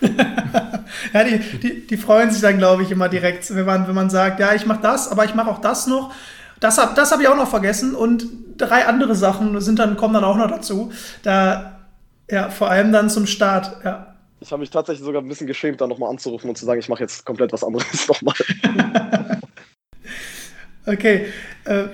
[1.12, 4.10] ja, die, die, die freuen sich dann, glaube ich, immer direkt, wenn man, wenn man
[4.10, 6.12] sagt, ja, ich mache das, aber ich mache auch das noch.
[6.60, 8.26] Das habe das hab ich auch noch vergessen und
[8.58, 10.92] drei andere Sachen sind dann, kommen dann auch noch dazu.
[11.22, 11.80] Da,
[12.30, 14.14] ja, vor allem dann zum Start, ja.
[14.40, 16.88] Ich habe mich tatsächlich sogar ein bisschen geschämt, da nochmal anzurufen und zu sagen, ich
[16.88, 18.34] mache jetzt komplett was anderes nochmal.
[20.86, 21.26] okay.
[21.64, 21.84] Äh,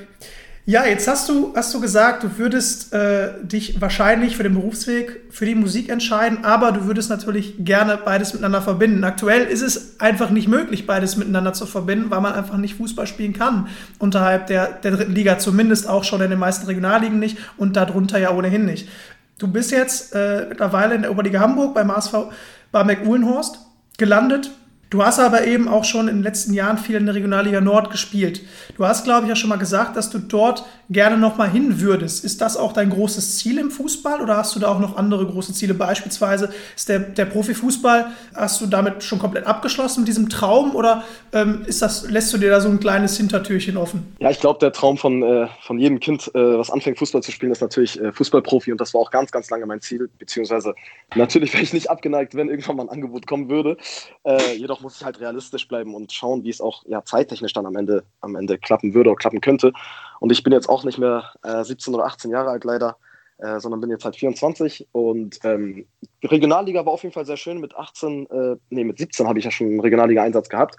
[0.68, 5.20] ja, jetzt hast du, hast du gesagt, du würdest äh, dich wahrscheinlich für den Berufsweg,
[5.30, 9.04] für die Musik entscheiden, aber du würdest natürlich gerne beides miteinander verbinden.
[9.04, 13.06] Aktuell ist es einfach nicht möglich, beides miteinander zu verbinden, weil man einfach nicht Fußball
[13.06, 13.68] spielen kann.
[14.00, 18.18] Unterhalb der, der dritten Liga zumindest auch schon in den meisten Regionalligen nicht und darunter
[18.18, 18.88] ja ohnehin nicht.
[19.38, 22.32] Du bist jetzt äh, mittlerweile in der Oberliga Hamburg beim ASV
[22.72, 23.60] Barmek-Uhlenhorst
[23.98, 24.50] gelandet
[24.88, 27.90] Du hast aber eben auch schon in den letzten Jahren viel in der Regionalliga Nord
[27.90, 28.42] gespielt.
[28.76, 32.24] Du hast, glaube ich, ja schon mal gesagt, dass du dort gerne nochmal hin würdest.
[32.24, 35.26] Ist das auch dein großes Ziel im Fußball oder hast du da auch noch andere
[35.26, 35.74] große Ziele?
[35.74, 41.02] Beispielsweise ist der, der Profifußball, hast du damit schon komplett abgeschlossen mit diesem Traum oder
[41.32, 44.14] ähm, ist das, lässt du dir da so ein kleines Hintertürchen offen?
[44.20, 47.32] Ja, ich glaube, der Traum von, äh, von jedem Kind, äh, was anfängt Fußball zu
[47.32, 50.08] spielen, ist natürlich äh, Fußballprofi und das war auch ganz, ganz lange mein Ziel.
[50.18, 50.74] Beziehungsweise
[51.16, 53.76] natürlich wäre ich nicht abgeneigt, wenn irgendwann mal ein Angebot kommen würde.
[54.24, 57.52] Äh, jedoch jedoch muss ich halt realistisch bleiben und schauen, wie es auch ja, zeittechnisch
[57.52, 59.72] dann am Ende, am Ende klappen würde oder klappen könnte.
[60.20, 62.96] Und ich bin jetzt auch nicht mehr äh, 17 oder 18 Jahre alt leider,
[63.38, 64.88] äh, sondern bin jetzt halt 24.
[64.92, 65.86] Und ähm,
[66.22, 67.60] die Regionalliga war auf jeden Fall sehr schön.
[67.60, 70.76] Mit 18, äh, nee, mit 17 habe ich ja schon einen Regionalliga-Einsatz gehabt.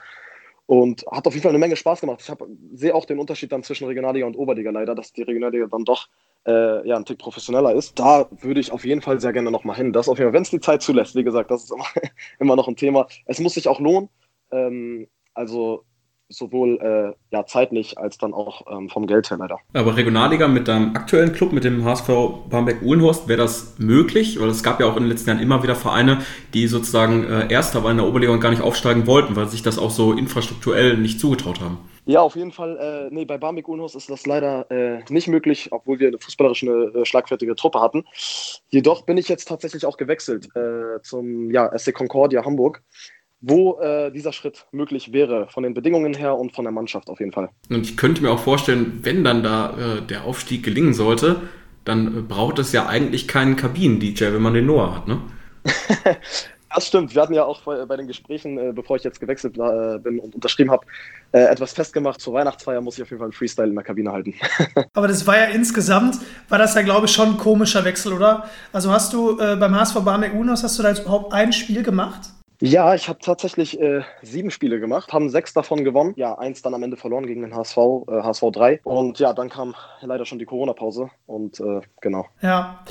[0.65, 2.21] Und hat auf jeden Fall eine Menge Spaß gemacht.
[2.21, 5.85] Ich sehe auch den Unterschied dann zwischen Regionalliga und Oberliga leider, dass die Regionalliga dann
[5.85, 6.09] doch
[6.47, 7.99] äh, ja, ein Tick professioneller ist.
[7.99, 9.93] Da würde ich auf jeden Fall sehr gerne nochmal hin.
[9.93, 11.15] Das auf jeden Fall, wenn es die Zeit zulässt.
[11.15, 11.85] Wie gesagt, das ist immer,
[12.39, 13.07] immer noch ein Thema.
[13.25, 14.09] Es muss sich auch lohnen.
[14.51, 15.83] Ähm, also
[16.29, 19.59] sowohl äh, ja, zeitlich als dann auch ähm, vom Geld her leider.
[19.73, 22.07] Aber Regionalliga mit deinem aktuellen Club, mit dem HSV
[22.49, 24.39] Barmbek-Uhlenhorst, wäre das möglich?
[24.39, 26.19] Weil es gab ja auch in den letzten Jahren immer wieder Vereine,
[26.53, 29.61] die sozusagen äh, Erster waren in der Oberliga und gar nicht aufsteigen wollten, weil sich
[29.61, 31.77] das auch so infrastrukturell nicht zugetraut haben.
[32.07, 32.77] Ja, auf jeden Fall.
[32.77, 36.63] Äh, nee, bei Barmbek Uhlenhorst ist das leider äh, nicht möglich, obwohl wir eine fußballerisch
[36.63, 38.05] eine äh, schlagfertige Truppe hatten.
[38.69, 42.81] Jedoch bin ich jetzt tatsächlich auch gewechselt äh, zum ja, SC Concordia Hamburg
[43.39, 47.19] wo äh, dieser Schritt möglich wäre, von den Bedingungen her und von der Mannschaft auf
[47.19, 47.49] jeden Fall.
[47.69, 51.41] Und ich könnte mir auch vorstellen, wenn dann da äh, der Aufstieg gelingen sollte,
[51.85, 55.21] dann äh, braucht es ja eigentlich keinen Kabinen-DJ, wenn man den Noah hat, ne?
[56.77, 57.15] das stimmt.
[57.15, 60.35] Wir hatten ja auch bei den Gesprächen, äh, bevor ich jetzt gewechselt äh, bin und
[60.35, 60.85] unterschrieben habe,
[61.31, 62.21] äh, etwas festgemacht.
[62.21, 64.35] Zur Weihnachtsfeier muss ich auf jeden Fall einen Freestyle in der Kabine halten.
[64.93, 66.17] Aber das war ja insgesamt,
[66.49, 68.47] war das ja, glaube ich, schon ein komischer Wechsel, oder?
[68.71, 72.29] Also hast du beim HSV Barmek Unos, hast du da jetzt überhaupt ein Spiel gemacht?
[72.61, 76.13] Ja, ich habe tatsächlich äh, sieben Spiele gemacht, haben sechs davon gewonnen.
[76.15, 78.79] Ja, eins dann am Ende verloren gegen den HSV, äh, HSV 3.
[78.83, 82.25] Und ja, dann kam leider schon die Corona-Pause und äh, genau.
[82.41, 82.83] Ja,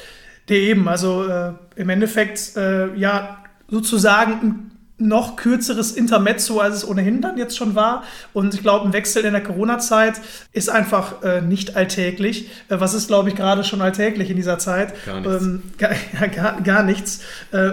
[0.49, 6.89] der eben, also äh, im Endeffekt, äh, ja, sozusagen ein noch kürzeres Intermezzo, als es
[6.89, 8.03] ohnehin dann jetzt schon war.
[8.33, 10.15] Und ich glaube, ein Wechsel in der Corona-Zeit
[10.53, 12.49] ist einfach äh, nicht alltäglich.
[12.71, 14.95] Äh, was ist, glaube ich, gerade schon alltäglich in dieser Zeit?
[15.05, 15.43] Gar nichts.
[15.43, 17.21] Ähm, gar, ja, gar, gar, nichts.
[17.53, 17.73] Äh,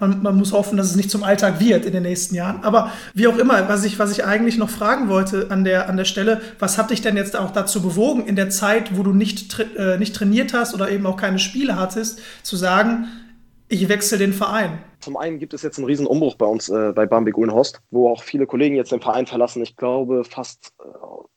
[0.00, 2.64] man, man, muss hoffen, dass es nicht zum Alltag wird in den nächsten Jahren.
[2.64, 5.96] Aber wie auch immer, was ich, was ich eigentlich noch fragen wollte an der, an
[5.96, 9.12] der Stelle, was hat dich denn jetzt auch dazu bewogen, in der Zeit, wo du
[9.12, 13.06] nicht, tra äh, nicht trainiert hast oder eben auch keine Spiele hattest, zu sagen,
[13.68, 14.78] ich wechsle den Verein.
[15.04, 18.08] Zum einen gibt es jetzt einen riesen Umbruch bei uns äh, bei Bamberg Uhlenhorst, wo
[18.08, 19.62] auch viele Kollegen jetzt den Verein verlassen.
[19.62, 20.84] Ich glaube, fast äh,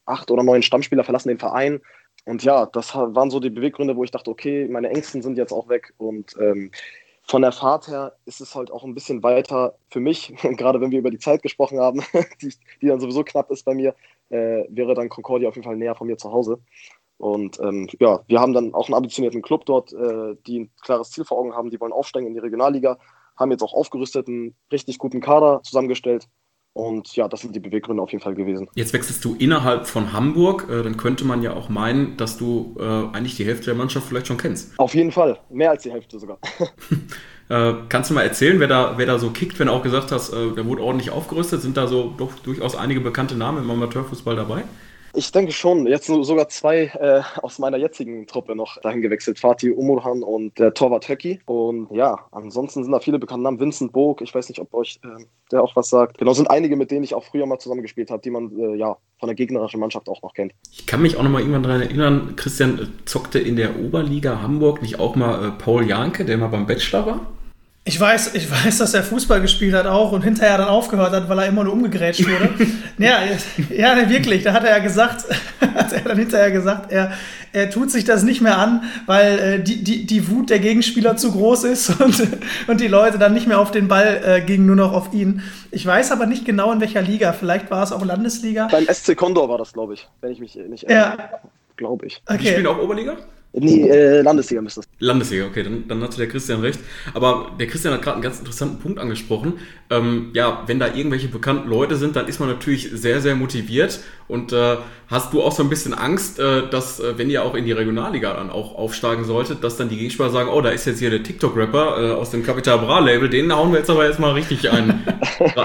[0.06, 1.82] acht oder neun Stammspieler verlassen den Verein.
[2.24, 5.52] Und ja, das waren so die Beweggründe, wo ich dachte, okay, meine Ängsten sind jetzt
[5.52, 5.94] auch weg.
[5.98, 6.72] Und ähm,
[7.24, 10.92] von der Fahrt her ist es halt auch ein bisschen weiter für mich, gerade wenn
[10.92, 12.02] wir über die Zeit gesprochen haben,
[12.42, 13.96] die, die dann sowieso knapp ist bei mir,
[14.30, 16.62] äh, wäre dann Concordia auf jeden Fall näher von mir zu Hause.
[17.18, 21.12] Und ähm, ja, wir haben dann auch einen ambitionierten Club dort, äh, die ein klares
[21.12, 21.70] Ziel vor Augen haben.
[21.70, 22.98] Die wollen aufsteigen in die Regionalliga,
[23.38, 26.28] haben jetzt auch aufgerüstet, einen richtig guten Kader zusammengestellt.
[26.78, 28.69] Und ja, das sind die Beweggründe auf jeden Fall gewesen.
[28.76, 30.67] Jetzt wechselst du innerhalb von Hamburg.
[30.69, 34.08] Äh, dann könnte man ja auch meinen, dass du äh, eigentlich die Hälfte der Mannschaft
[34.08, 34.78] vielleicht schon kennst.
[34.78, 35.39] Auf jeden Fall.
[35.50, 36.38] Mehr als die Hälfte sogar.
[37.50, 40.12] äh, kannst du mal erzählen, wer da, wer da so kickt, wenn du auch gesagt
[40.12, 41.63] hast, da wurde ordentlich aufgerüstet?
[41.63, 44.63] Sind da so doch durchaus einige bekannte Namen im Amateurfußball dabei?
[45.13, 45.88] Ich denke schon.
[45.88, 49.39] Jetzt sogar zwei äh, aus meiner jetzigen Truppe noch dahin gewechselt.
[49.39, 51.39] Fatih Umurhan und der Torwart Höcki.
[51.46, 53.60] Und ja, ansonsten sind da viele bekannte Namen.
[53.60, 56.17] Vincent Bog, ich weiß nicht, ob euch äh, der auch was sagt.
[56.17, 58.98] Genau, sind einige, mit denen ich auch früher mal zusammengespielt habe, die man äh, ja
[59.20, 60.54] von der gegnerischen Mannschaft auch noch kennt.
[60.72, 64.82] Ich kann mich auch noch mal irgendwann daran erinnern, Christian zockte in der Oberliga Hamburg
[64.82, 67.37] nicht auch mal äh, Paul Janke, der mal beim Bachelor war?
[67.88, 71.30] Ich weiß, ich weiß, dass er Fußball gespielt hat auch und hinterher dann aufgehört hat,
[71.30, 72.50] weil er immer nur umgegrätscht wurde.
[72.97, 73.19] ja,
[73.69, 74.43] ja, wirklich.
[74.43, 75.23] Da hat er ja gesagt,
[75.62, 77.13] hat er dann hinterher gesagt, er,
[77.54, 81.15] er tut sich das nicht mehr an, weil äh, die, die, die Wut der Gegenspieler
[81.15, 82.28] zu groß ist und,
[82.67, 85.41] und die Leute dann nicht mehr auf den Ball äh, gingen, nur noch auf ihn.
[85.71, 87.32] Ich weiß aber nicht genau in welcher Liga.
[87.32, 88.67] Vielleicht war es auch Landesliga.
[88.69, 91.17] Beim SC Condor war das, glaube ich, wenn ich mich nicht erinnere.
[91.19, 91.39] Ja.
[91.78, 92.21] Glaube ich.
[92.26, 92.38] Okay.
[92.39, 93.15] Die spielen auch Oberliga?
[93.54, 94.88] Nee, äh, Landesliga müsste es.
[95.00, 96.80] Landesliga, okay, dann, dann hatte der Christian recht.
[97.14, 99.54] Aber der Christian hat gerade einen ganz interessanten Punkt angesprochen.
[99.90, 104.00] Ähm, ja, wenn da irgendwelche bekannten Leute sind, dann ist man natürlich sehr, sehr motiviert.
[104.28, 107.56] Und äh, hast du auch so ein bisschen Angst, äh, dass, äh, wenn ihr auch
[107.56, 110.86] in die Regionalliga dann auch aufsteigen solltet, dass dann die Gegenspieler sagen, oh, da ist
[110.86, 114.20] jetzt hier der TikTok-Rapper äh, aus dem Capital Bra-Label, den hauen wir jetzt aber jetzt
[114.20, 115.04] mal richtig ein.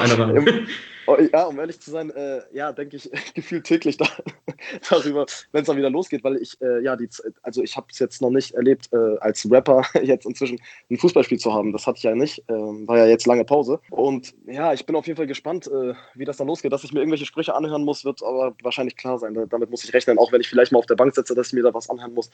[1.12, 4.06] Oh, ja, um ehrlich zu sein, äh, ja, denke ich gefühlt täglich da,
[4.90, 7.08] darüber, wenn es dann wieder losgeht, weil ich, äh, ja, die,
[7.42, 10.58] also ich habe es jetzt noch nicht erlebt, äh, als Rapper jetzt inzwischen
[10.90, 11.72] ein Fußballspiel zu haben.
[11.72, 13.78] Das hatte ich ja nicht, ähm, war ja jetzt lange Pause.
[13.90, 16.72] Und ja, ich bin auf jeden Fall gespannt, äh, wie das dann losgeht.
[16.72, 19.34] Dass ich mir irgendwelche Sprüche anhören muss, wird aber wahrscheinlich klar sein.
[19.50, 21.52] Damit muss ich rechnen, auch wenn ich vielleicht mal auf der Bank sitze, dass ich
[21.52, 22.30] mir da was anhören muss.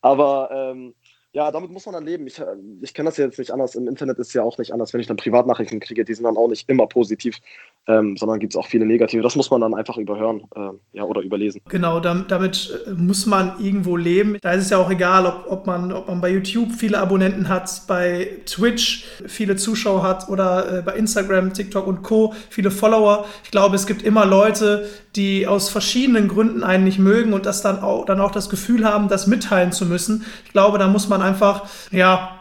[0.00, 0.94] aber ähm,
[1.32, 2.26] ja, damit muss man dann leben.
[2.26, 2.44] Ich, äh,
[2.80, 3.76] ich kenne das ja jetzt nicht anders.
[3.76, 6.24] Im Internet ist es ja auch nicht anders, wenn ich dann Privatnachrichten kriege, die sind
[6.24, 7.38] dann auch nicht immer positiv,
[7.86, 9.22] ähm, sondern gibt es auch viele negative.
[9.22, 11.60] Das muss man dann einfach überhören äh, ja, oder überlesen.
[11.68, 14.38] Genau, damit, damit, äh, muss man irgendwo leben.
[14.42, 17.48] Da ist es ja auch egal, ob, ob, man, ob man bei YouTube viele Abonnenten
[17.48, 22.34] hat, bei Twitch viele Zuschauer hat oder äh, bei Instagram, TikTok und Co.
[22.48, 23.24] viele Follower.
[23.44, 27.62] Ich glaube, es gibt immer Leute, die aus verschiedenen Gründen einen nicht mögen und das
[27.62, 30.24] dann auch, dann auch das Gefühl haben, das mitteilen zu müssen.
[30.44, 32.40] Ich glaube, da muss man einfach, ja,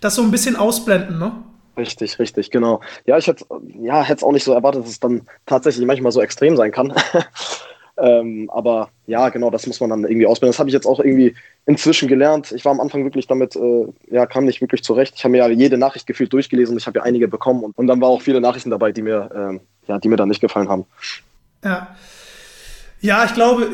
[0.00, 1.32] das so ein bisschen ausblenden, ne?
[1.76, 2.80] Richtig, richtig, genau.
[3.06, 3.44] Ja, ich hätte
[3.80, 6.92] ja, es auch nicht so erwartet, dass es dann tatsächlich manchmal so extrem sein kann.
[7.98, 10.52] ähm, aber ja, genau, das muss man dann irgendwie ausblenden.
[10.52, 12.50] Das habe ich jetzt auch irgendwie inzwischen gelernt.
[12.50, 15.14] Ich war am Anfang wirklich damit, äh, ja, kam nicht wirklich zurecht.
[15.16, 17.78] Ich habe mir ja jede Nachricht gefühlt durchgelesen und ich habe ja einige bekommen und,
[17.78, 20.40] und dann war auch viele Nachrichten dabei, die mir, ähm, ja, die mir dann nicht
[20.40, 20.84] gefallen haben.
[21.64, 21.96] Ja.
[23.00, 23.68] Ja, ich glaube,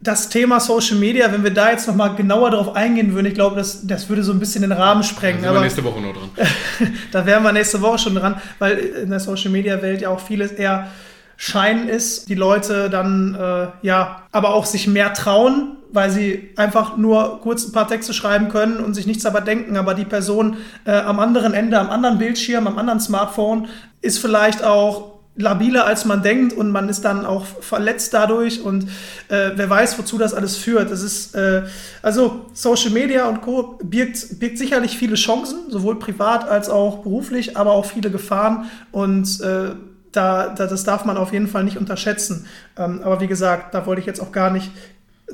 [0.00, 3.56] das Thema Social Media, wenn wir da jetzt nochmal genauer drauf eingehen würden, ich glaube,
[3.56, 5.42] das, das würde so ein bisschen den Rahmen sprengen.
[5.42, 6.30] Da sind wir nächste Woche noch dran.
[7.12, 10.20] da wären wir nächste Woche schon dran, weil in der Social Media Welt ja auch
[10.20, 10.88] vieles eher
[11.36, 16.96] Schein ist, die Leute dann äh, ja, aber auch sich mehr trauen, weil sie einfach
[16.96, 20.58] nur kurz ein paar Texte schreiben können und sich nichts dabei denken, aber die Person
[20.84, 23.68] äh, am anderen Ende, am anderen Bildschirm, am anderen Smartphone
[24.02, 28.84] ist vielleicht auch labiler, als man denkt und man ist dann auch verletzt dadurch und
[29.28, 30.90] äh, wer weiß, wozu das alles führt.
[30.90, 31.62] Das ist, äh,
[32.02, 33.78] also Social Media und Co.
[33.82, 39.40] Birgt, birgt sicherlich viele Chancen, sowohl privat als auch beruflich, aber auch viele Gefahren und
[39.40, 39.70] äh,
[40.12, 42.46] da, da, das darf man auf jeden Fall nicht unterschätzen.
[42.76, 44.70] Ähm, aber wie gesagt, da wollte ich jetzt auch gar nicht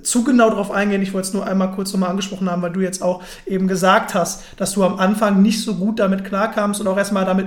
[0.02, 1.02] zu genau drauf eingehen.
[1.02, 4.14] Ich wollte es nur einmal kurz nochmal angesprochen haben, weil du jetzt auch eben gesagt
[4.14, 7.46] hast, dass du am Anfang nicht so gut damit klarkamst und auch erstmal damit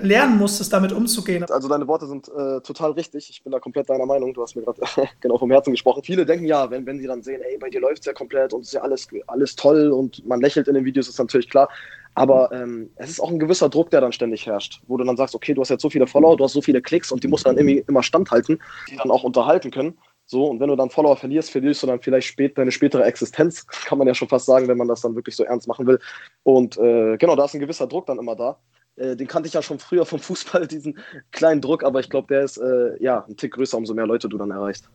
[0.00, 1.44] lernen musstest, damit umzugehen.
[1.44, 3.30] Also deine Worte sind äh, total richtig.
[3.30, 4.32] Ich bin da komplett deiner Meinung.
[4.34, 4.80] Du hast mir gerade
[5.20, 6.02] genau vom Herzen gesprochen.
[6.04, 8.52] Viele denken ja, wenn, wenn sie dann sehen, ey, bei dir läuft es ja komplett
[8.52, 11.50] und es ist ja alles, alles toll und man lächelt in den Videos, ist natürlich
[11.50, 11.68] klar.
[12.14, 15.16] Aber ähm, es ist auch ein gewisser Druck, der dann ständig herrscht, wo du dann
[15.16, 17.28] sagst, okay, du hast jetzt so viele Follower, du hast so viele Klicks und die
[17.28, 19.98] musst du dann irgendwie immer standhalten, die dann auch unterhalten können.
[20.26, 23.66] So, und wenn du dann Follower verlierst, verlierst du dann vielleicht spät deine spätere Existenz,
[23.84, 25.98] kann man ja schon fast sagen, wenn man das dann wirklich so ernst machen will.
[26.44, 28.58] Und äh, genau, da ist ein gewisser Druck dann immer da.
[28.96, 30.98] Äh, den kannte ich ja schon früher vom Fußball, diesen
[31.32, 34.28] kleinen Druck, aber ich glaube, der ist äh, ja ein Tick größer, umso mehr Leute
[34.28, 34.88] du dann erreichst.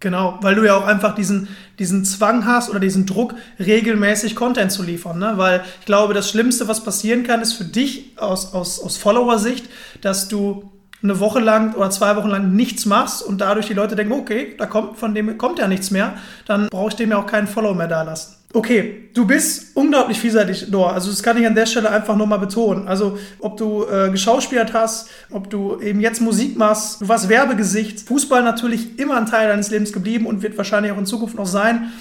[0.00, 4.70] Genau, weil du ja auch einfach diesen, diesen Zwang hast oder diesen Druck, regelmäßig Content
[4.70, 5.18] zu liefern.
[5.18, 5.32] Ne?
[5.36, 9.70] Weil ich glaube, das Schlimmste, was passieren kann, ist für dich aus, aus, aus Follower-Sicht,
[10.02, 10.70] dass du
[11.02, 14.54] eine Woche lang oder zwei Wochen lang nichts machst und dadurch die Leute denken, okay,
[14.58, 16.14] da kommt, von dem kommt ja nichts mehr,
[16.46, 18.43] dann brauche ich dem ja auch keinen Follow mehr da lassen.
[18.54, 20.92] Okay, du bist unglaublich vielseitig, Dor.
[20.92, 22.86] Also das kann ich an der Stelle einfach nochmal betonen.
[22.86, 28.06] Also ob du äh, geschauspielert hast, ob du eben jetzt Musik machst, du warst Werbegesicht.
[28.06, 31.48] Fußball natürlich immer ein Teil deines Lebens geblieben und wird wahrscheinlich auch in Zukunft noch
[31.48, 31.92] sein.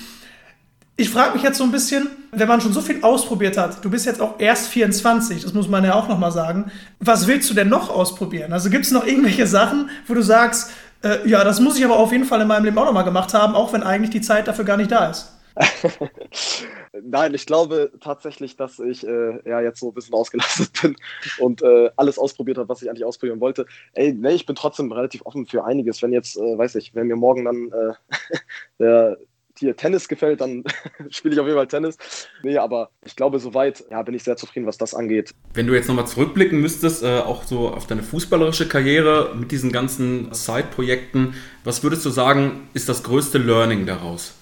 [0.95, 3.89] Ich frage mich jetzt so ein bisschen, wenn man schon so viel ausprobiert hat, du
[3.89, 7.55] bist jetzt auch erst 24, das muss man ja auch nochmal sagen, was willst du
[7.55, 8.53] denn noch ausprobieren?
[8.53, 10.69] Also gibt es noch irgendwelche Sachen, wo du sagst,
[11.03, 13.33] äh, ja, das muss ich aber auf jeden Fall in meinem Leben auch nochmal gemacht
[13.33, 15.33] haben, auch wenn eigentlich die Zeit dafür gar nicht da ist?
[17.01, 20.95] Nein, ich glaube tatsächlich, dass ich äh, ja jetzt so ein bisschen ausgelastet bin
[21.39, 23.65] und äh, alles ausprobiert habe, was ich eigentlich ausprobieren wollte.
[23.93, 26.01] Ey, nee, ich bin trotzdem relativ offen für einiges.
[26.01, 27.93] Wenn jetzt, äh, weiß ich, wenn mir morgen dann äh,
[28.79, 29.17] der
[29.61, 30.63] dir Tennis gefällt, dann
[31.09, 31.97] spiele ich auf jeden Fall Tennis.
[32.43, 35.31] Nee, aber ich glaube, soweit ja, bin ich sehr zufrieden, was das angeht.
[35.53, 39.71] Wenn du jetzt nochmal zurückblicken müsstest, äh, auch so auf deine fußballerische Karriere mit diesen
[39.71, 44.33] ganzen Side-Projekten, was würdest du sagen, ist das größte Learning daraus?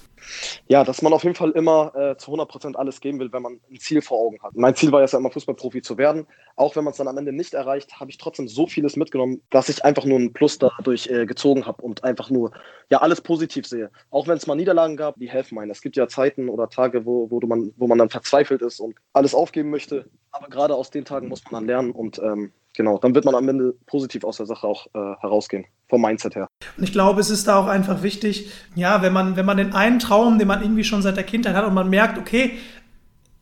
[0.67, 3.60] Ja, dass man auf jeden Fall immer äh, zu 100% alles geben will, wenn man
[3.69, 4.56] ein Ziel vor Augen hat.
[4.56, 6.27] Mein Ziel war ja immer Fußballprofi zu werden.
[6.56, 9.41] Auch wenn man es dann am Ende nicht erreicht, habe ich trotzdem so vieles mitgenommen,
[9.49, 12.51] dass ich einfach nur ein Plus dadurch äh, gezogen habe und einfach nur
[12.89, 13.91] ja alles positiv sehe.
[14.10, 15.71] Auch wenn es mal Niederlagen gab, die helfen einem.
[15.71, 18.95] Es gibt ja Zeiten oder Tage, wo, wo, man, wo man dann verzweifelt ist und
[19.13, 20.10] alles aufgeben möchte.
[20.32, 23.36] Aber gerade aus den Tagen muss man dann lernen und ähm, genau, dann wird man
[23.36, 26.47] am Ende positiv aus der Sache auch äh, herausgehen, vom Mindset her.
[26.77, 29.73] Und ich glaube, es ist da auch einfach wichtig, ja, wenn man, wenn man den
[29.73, 32.53] einen Traum, den man irgendwie schon seit der Kindheit hat und man merkt, okay,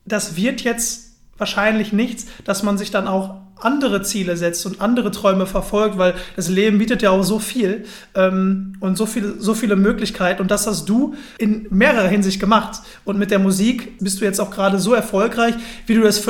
[0.04, 5.10] das wird jetzt wahrscheinlich nichts, dass man sich dann auch andere Ziele setzt und andere
[5.10, 9.54] Träume verfolgt, weil das Leben bietet ja auch so viel ähm, und so viele, so
[9.54, 10.40] viele Möglichkeiten.
[10.40, 12.80] Und das hast du in mehrerer Hinsicht gemacht.
[13.04, 15.54] Und mit der Musik bist du jetzt auch gerade so erfolgreich,
[15.86, 16.26] wie du das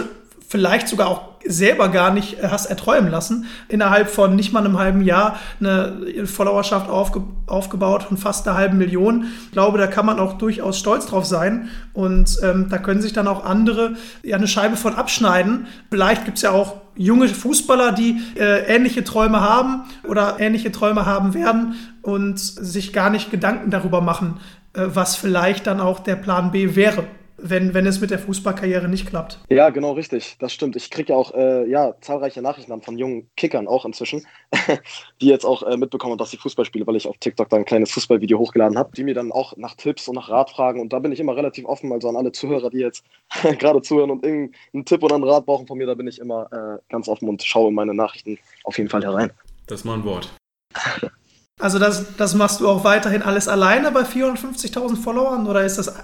[0.50, 3.46] vielleicht sogar auch selber gar nicht äh, hast erträumen lassen.
[3.68, 8.76] Innerhalb von nicht mal einem halben Jahr eine Followerschaft aufge aufgebaut von fast einer halben
[8.76, 9.26] Million.
[9.46, 11.68] Ich glaube, da kann man auch durchaus stolz drauf sein.
[11.92, 15.66] Und ähm, da können sich dann auch andere ja eine Scheibe von abschneiden.
[15.88, 21.06] Vielleicht gibt es ja auch junge Fußballer, die äh, ähnliche Träume haben oder ähnliche Träume
[21.06, 24.38] haben werden und sich gar nicht Gedanken darüber machen,
[24.74, 27.04] äh, was vielleicht dann auch der Plan B wäre
[27.42, 29.38] wenn, wenn es mit der Fußballkarriere nicht klappt.
[29.48, 30.37] Ja, genau richtig.
[30.38, 30.76] Das stimmt.
[30.76, 34.26] Ich kriege ja auch äh, ja, zahlreiche Nachrichten von jungen Kickern auch inzwischen,
[35.20, 37.64] die jetzt auch äh, mitbekommen, dass ich Fußball spiele, weil ich auf TikTok da ein
[37.64, 40.81] kleines Fußballvideo hochgeladen habe, die mir dann auch nach Tipps und nach Rat fragen.
[40.81, 43.05] Und da bin ich immer relativ offen, also an alle Zuhörer, die jetzt
[43.59, 46.48] gerade zuhören und irgendeinen Tipp oder einen Rat brauchen von mir, da bin ich immer
[46.53, 49.31] äh, ganz offen und schaue in meine Nachrichten auf jeden Fall herein.
[49.66, 50.31] Das ist mal ein Wort.
[51.61, 55.94] Also das, das machst du auch weiterhin alles alleine bei 450.000 Followern oder ist das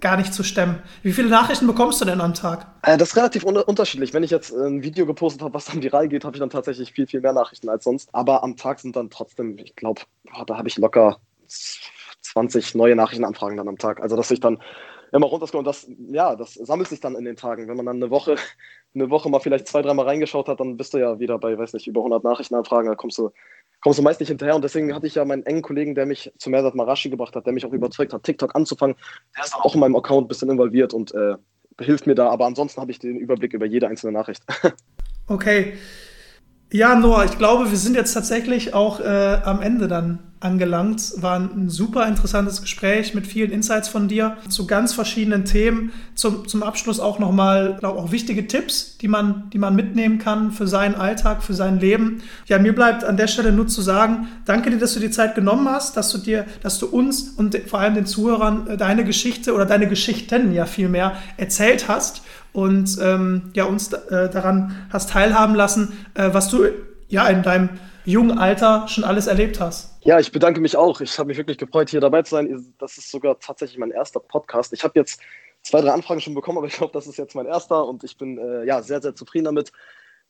[0.00, 0.82] gar nicht zu stemmen?
[1.02, 2.66] Wie viele Nachrichten bekommst du denn am Tag?
[2.82, 4.12] Äh, das ist relativ un unterschiedlich.
[4.12, 6.92] Wenn ich jetzt ein Video gepostet habe, was dann viral geht, habe ich dann tatsächlich
[6.92, 8.10] viel, viel mehr Nachrichten als sonst.
[8.12, 10.02] Aber am Tag sind dann trotzdem, ich glaube,
[10.46, 11.18] da habe ich locker
[12.20, 14.00] 20 neue Nachrichtenanfragen dann am Tag.
[14.00, 14.58] Also dass ich dann
[15.12, 15.66] immer runterscrollen.
[15.66, 17.68] Und das, ja, das sammelt sich dann in den Tagen.
[17.68, 18.36] Wenn man dann eine Woche,
[18.94, 21.72] eine Woche mal vielleicht zwei, dreimal reingeschaut hat, dann bist du ja wieder bei, weiß
[21.74, 22.90] nicht, über 100 Nachrichtenanfragen.
[22.90, 23.30] Da kommst du
[23.80, 24.56] kommst du meist nicht hinterher.
[24.56, 27.46] Und deswegen hatte ich ja meinen engen Kollegen, der mich zu Mersat Marashi gebracht hat,
[27.46, 28.96] der mich auch überzeugt hat, TikTok anzufangen.
[29.36, 31.34] Der ist auch in meinem Account ein bisschen involviert und äh,
[31.80, 32.28] hilft mir da.
[32.28, 34.42] Aber ansonsten habe ich den Überblick über jede einzelne Nachricht.
[35.28, 35.74] okay.
[36.72, 41.14] Ja, Noah, ich glaube, wir sind jetzt tatsächlich auch äh, am Ende dann angelangt.
[41.16, 45.92] War ein super interessantes Gespräch mit vielen Insights von dir zu ganz verschiedenen Themen.
[46.14, 50.52] Zum, zum Abschluss auch nochmal, glaube auch wichtige Tipps, die man, die man mitnehmen kann
[50.52, 52.22] für seinen Alltag, für sein Leben.
[52.46, 55.34] Ja, mir bleibt an der Stelle nur zu sagen, danke dir, dass du die Zeit
[55.34, 59.04] genommen hast, dass du dir, dass du uns und vor allem den Zuhörern äh, deine
[59.04, 62.22] Geschichte oder deine Geschichten ja vielmehr erzählt hast
[62.52, 66.64] und ähm, ja, uns äh, daran hast teilhaben lassen, äh, was du
[67.08, 67.70] ja in deinem
[68.08, 69.94] jungen Alter schon alles erlebt hast.
[70.02, 71.00] Ja, ich bedanke mich auch.
[71.00, 72.74] Ich habe mich wirklich gefreut, hier dabei zu sein.
[72.78, 74.72] Das ist sogar tatsächlich mein erster Podcast.
[74.72, 75.20] Ich habe jetzt
[75.62, 78.16] zwei, drei Anfragen schon bekommen, aber ich glaube, das ist jetzt mein erster und ich
[78.16, 79.72] bin äh, ja sehr, sehr zufrieden damit.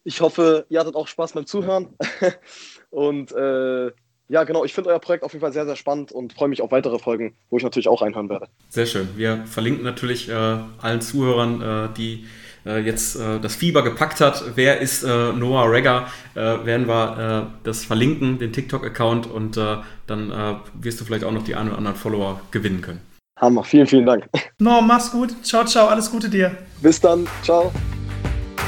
[0.03, 1.95] Ich hoffe, ihr hattet auch Spaß beim Zuhören.
[2.91, 3.93] und äh,
[4.31, 6.61] ja, genau, ich finde euer Projekt auf jeden Fall sehr, sehr spannend und freue mich
[6.61, 8.49] auf weitere Folgen, wo ich natürlich auch reinhören werde.
[8.69, 9.09] Sehr schön.
[9.17, 12.27] Wir verlinken natürlich äh, allen Zuhörern, äh, die
[12.77, 17.65] jetzt äh, das Fieber gepackt hat, wer ist äh, Noah Regger, äh, werden wir äh,
[17.65, 19.77] das verlinken, den TikTok-Account und äh,
[20.07, 20.33] dann
[20.75, 23.01] wirst du vielleicht auch noch die einen oder anderen Follower gewinnen können.
[23.39, 24.25] Hammer, vielen, vielen Dank.
[24.59, 25.35] Noah, mach's gut.
[25.45, 26.57] Ciao, ciao, alles Gute dir.
[26.81, 27.73] Bis dann, ciao.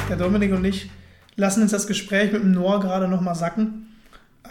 [0.08, 0.90] Der Dominik und ich
[1.36, 3.96] lassen uns das Gespräch mit dem Noah gerade nochmal sacken.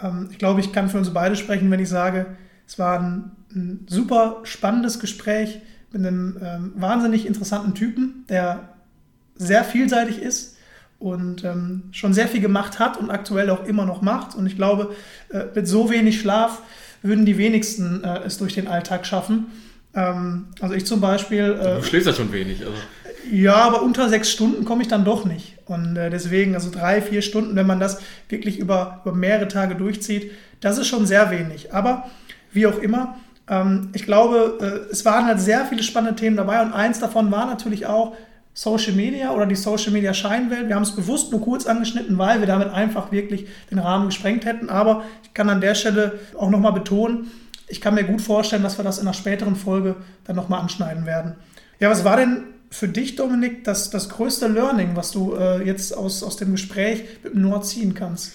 [0.02, 2.26] Ähm, ich glaube, ich kann für uns beide sprechen, wenn ich sage,
[2.66, 5.60] es war ein, ein super spannendes Gespräch
[5.92, 8.68] mit einem ähm, wahnsinnig interessanten Typen, der
[9.40, 10.56] sehr vielseitig ist
[10.98, 14.34] und ähm, schon sehr viel gemacht hat und aktuell auch immer noch macht.
[14.34, 14.94] Und ich glaube,
[15.30, 16.60] äh, mit so wenig Schlaf
[17.02, 19.46] würden die wenigsten äh, es durch den Alltag schaffen.
[19.94, 21.58] Ähm, also ich zum Beispiel.
[21.58, 22.60] Äh, du schläfst ja schon wenig.
[22.60, 22.74] Also.
[23.32, 25.56] Ja, aber unter sechs Stunden komme ich dann doch nicht.
[25.64, 29.76] Und äh, deswegen, also drei, vier Stunden, wenn man das wirklich über, über mehrere Tage
[29.76, 31.72] durchzieht, das ist schon sehr wenig.
[31.72, 32.10] Aber
[32.52, 33.16] wie auch immer,
[33.48, 37.30] ähm, ich glaube, äh, es waren halt sehr viele spannende Themen dabei und eins davon
[37.30, 38.14] war natürlich auch,
[38.60, 40.68] Social Media oder die Social Media Scheinwelt.
[40.68, 44.44] Wir haben es bewusst nur kurz angeschnitten, weil wir damit einfach wirklich den Rahmen gesprengt
[44.44, 44.68] hätten.
[44.68, 47.30] Aber ich kann an der Stelle auch nochmal betonen,
[47.68, 51.06] ich kann mir gut vorstellen, dass wir das in einer späteren Folge dann nochmal anschneiden
[51.06, 51.36] werden.
[51.78, 55.96] Ja, was war denn für dich, Dominik, das, das größte Learning, was du äh, jetzt
[55.96, 58.34] aus, aus dem Gespräch mit Noah ziehen kannst?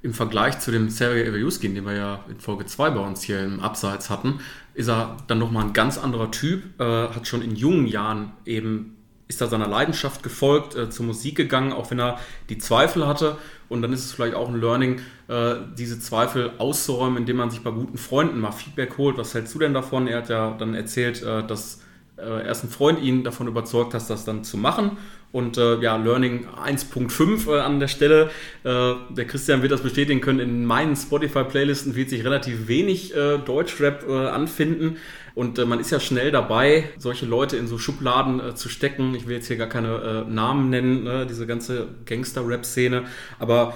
[0.00, 3.42] Im Vergleich zu dem Sergei Evajuskin, den wir ja in Folge 2 bei uns hier
[3.42, 4.40] im Abseits hatten,
[4.74, 8.93] ist er dann nochmal ein ganz anderer Typ, äh, hat schon in jungen Jahren eben
[9.26, 12.18] ist da seiner Leidenschaft gefolgt, äh, zur Musik gegangen, auch wenn er
[12.48, 13.36] die Zweifel hatte.
[13.68, 17.62] Und dann ist es vielleicht auch ein Learning, äh, diese Zweifel auszuräumen, indem man sich
[17.62, 19.16] bei guten Freunden mal Feedback holt.
[19.16, 20.06] Was hältst du denn davon?
[20.06, 21.80] Er hat ja dann erzählt, äh, dass
[22.16, 24.96] äh, erst ein Freund ihn davon überzeugt hat, das dann zu machen.
[25.32, 28.30] Und äh, ja, Learning 1.5 äh, an der Stelle.
[28.62, 30.38] Äh, der Christian wird das bestätigen können.
[30.38, 34.98] In meinen Spotify-Playlisten wird sich relativ wenig äh, Deutschrap äh, anfinden.
[35.34, 39.16] Und man ist ja schnell dabei, solche Leute in so Schubladen zu stecken.
[39.16, 41.26] Ich will jetzt hier gar keine Namen nennen, ne?
[41.28, 43.02] diese ganze Gangster-Rap-Szene.
[43.40, 43.74] Aber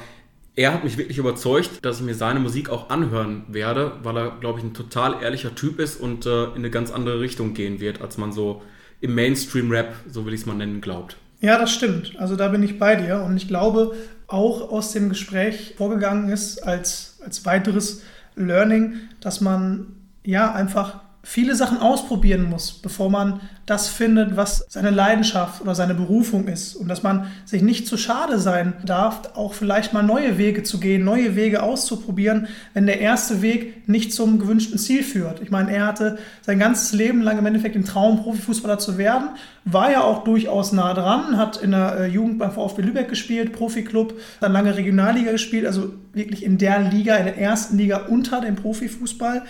[0.58, 4.32] er hat mich wirklich überzeugt, dass ich mir seine Musik auch anhören werde, weil er,
[4.40, 7.78] glaube ich, ein total ehrlicher Typ ist und äh, in eine ganz andere Richtung gehen
[7.78, 8.60] wird, als man so
[9.00, 11.16] im Mainstream-Rap, so will ich es mal nennen, glaubt.
[11.40, 12.16] Ja, das stimmt.
[12.18, 13.94] Also da bin ich bei dir und ich glaube,
[14.26, 18.02] auch aus dem Gespräch vorgegangen ist als, als weiteres
[18.34, 19.94] Learning, dass man
[20.24, 25.92] ja einfach viele Sachen ausprobieren muss, bevor man das findet, was seine Leidenschaft oder seine
[25.92, 26.74] Berufung ist.
[26.74, 30.80] Und dass man sich nicht zu schade sein darf, auch vielleicht mal neue Wege zu
[30.80, 35.42] gehen, neue Wege auszuprobieren, wenn der erste Weg nicht zum gewünschten Ziel führt.
[35.42, 39.28] Ich meine, er hatte sein ganzes Leben lang im Endeffekt den Traum, Profifußballer zu werden,
[39.66, 43.52] war ja auch durchaus nah dran, hat in der äh, Jugend beim VfB Lübeck gespielt,
[43.52, 48.40] Profiklub, dann lange Regionalliga gespielt, also wirklich in der Liga, in der ersten Liga unter
[48.40, 49.42] dem Profifußball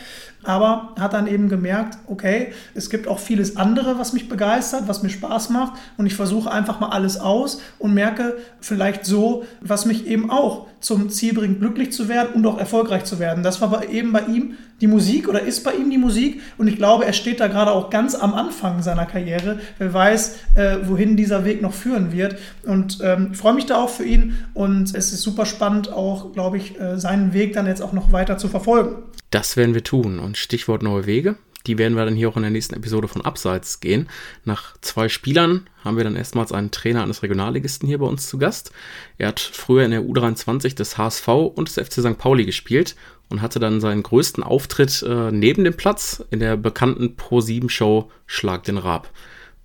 [0.44, 5.02] aber hat dann eben gemerkt, okay, es gibt auch vieles andere, was mich begeistert, was
[5.02, 9.86] mir Spaß macht und ich versuche einfach mal alles aus und merke vielleicht so, was
[9.86, 13.42] mich eben auch zum Ziel bringt, glücklich zu werden und auch erfolgreich zu werden.
[13.42, 16.76] Das war eben bei ihm die Musik oder ist bei ihm die Musik und ich
[16.76, 19.58] glaube, er steht da gerade auch ganz am Anfang seiner Karriere.
[19.78, 23.90] Wer weiß, äh, wohin dieser Weg noch führen wird und ähm, freue mich da auch
[23.90, 27.82] für ihn und es ist super spannend auch, glaube ich, äh, seinen Weg dann jetzt
[27.82, 29.02] auch noch weiter zu verfolgen.
[29.30, 31.36] Das werden wir tun und Stichwort neue Wege.
[31.68, 34.08] Die werden wir dann hier auch in der nächsten Episode von Abseits gehen.
[34.44, 38.38] Nach zwei Spielern haben wir dann erstmals einen Trainer eines Regionalligisten hier bei uns zu
[38.38, 38.72] Gast.
[39.18, 42.18] Er hat früher in der U23 des HSV und des FC St.
[42.18, 42.96] Pauli gespielt
[43.28, 48.64] und hatte dann seinen größten Auftritt äh, neben dem Platz in der bekannten Pro-7-Show Schlag
[48.64, 49.10] den Raab.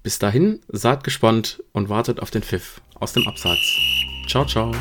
[0.04, 3.80] Bis dahin, seid gespannt und wartet auf den Pfiff aus dem Abseits.
[4.28, 4.74] Ciao, ciao.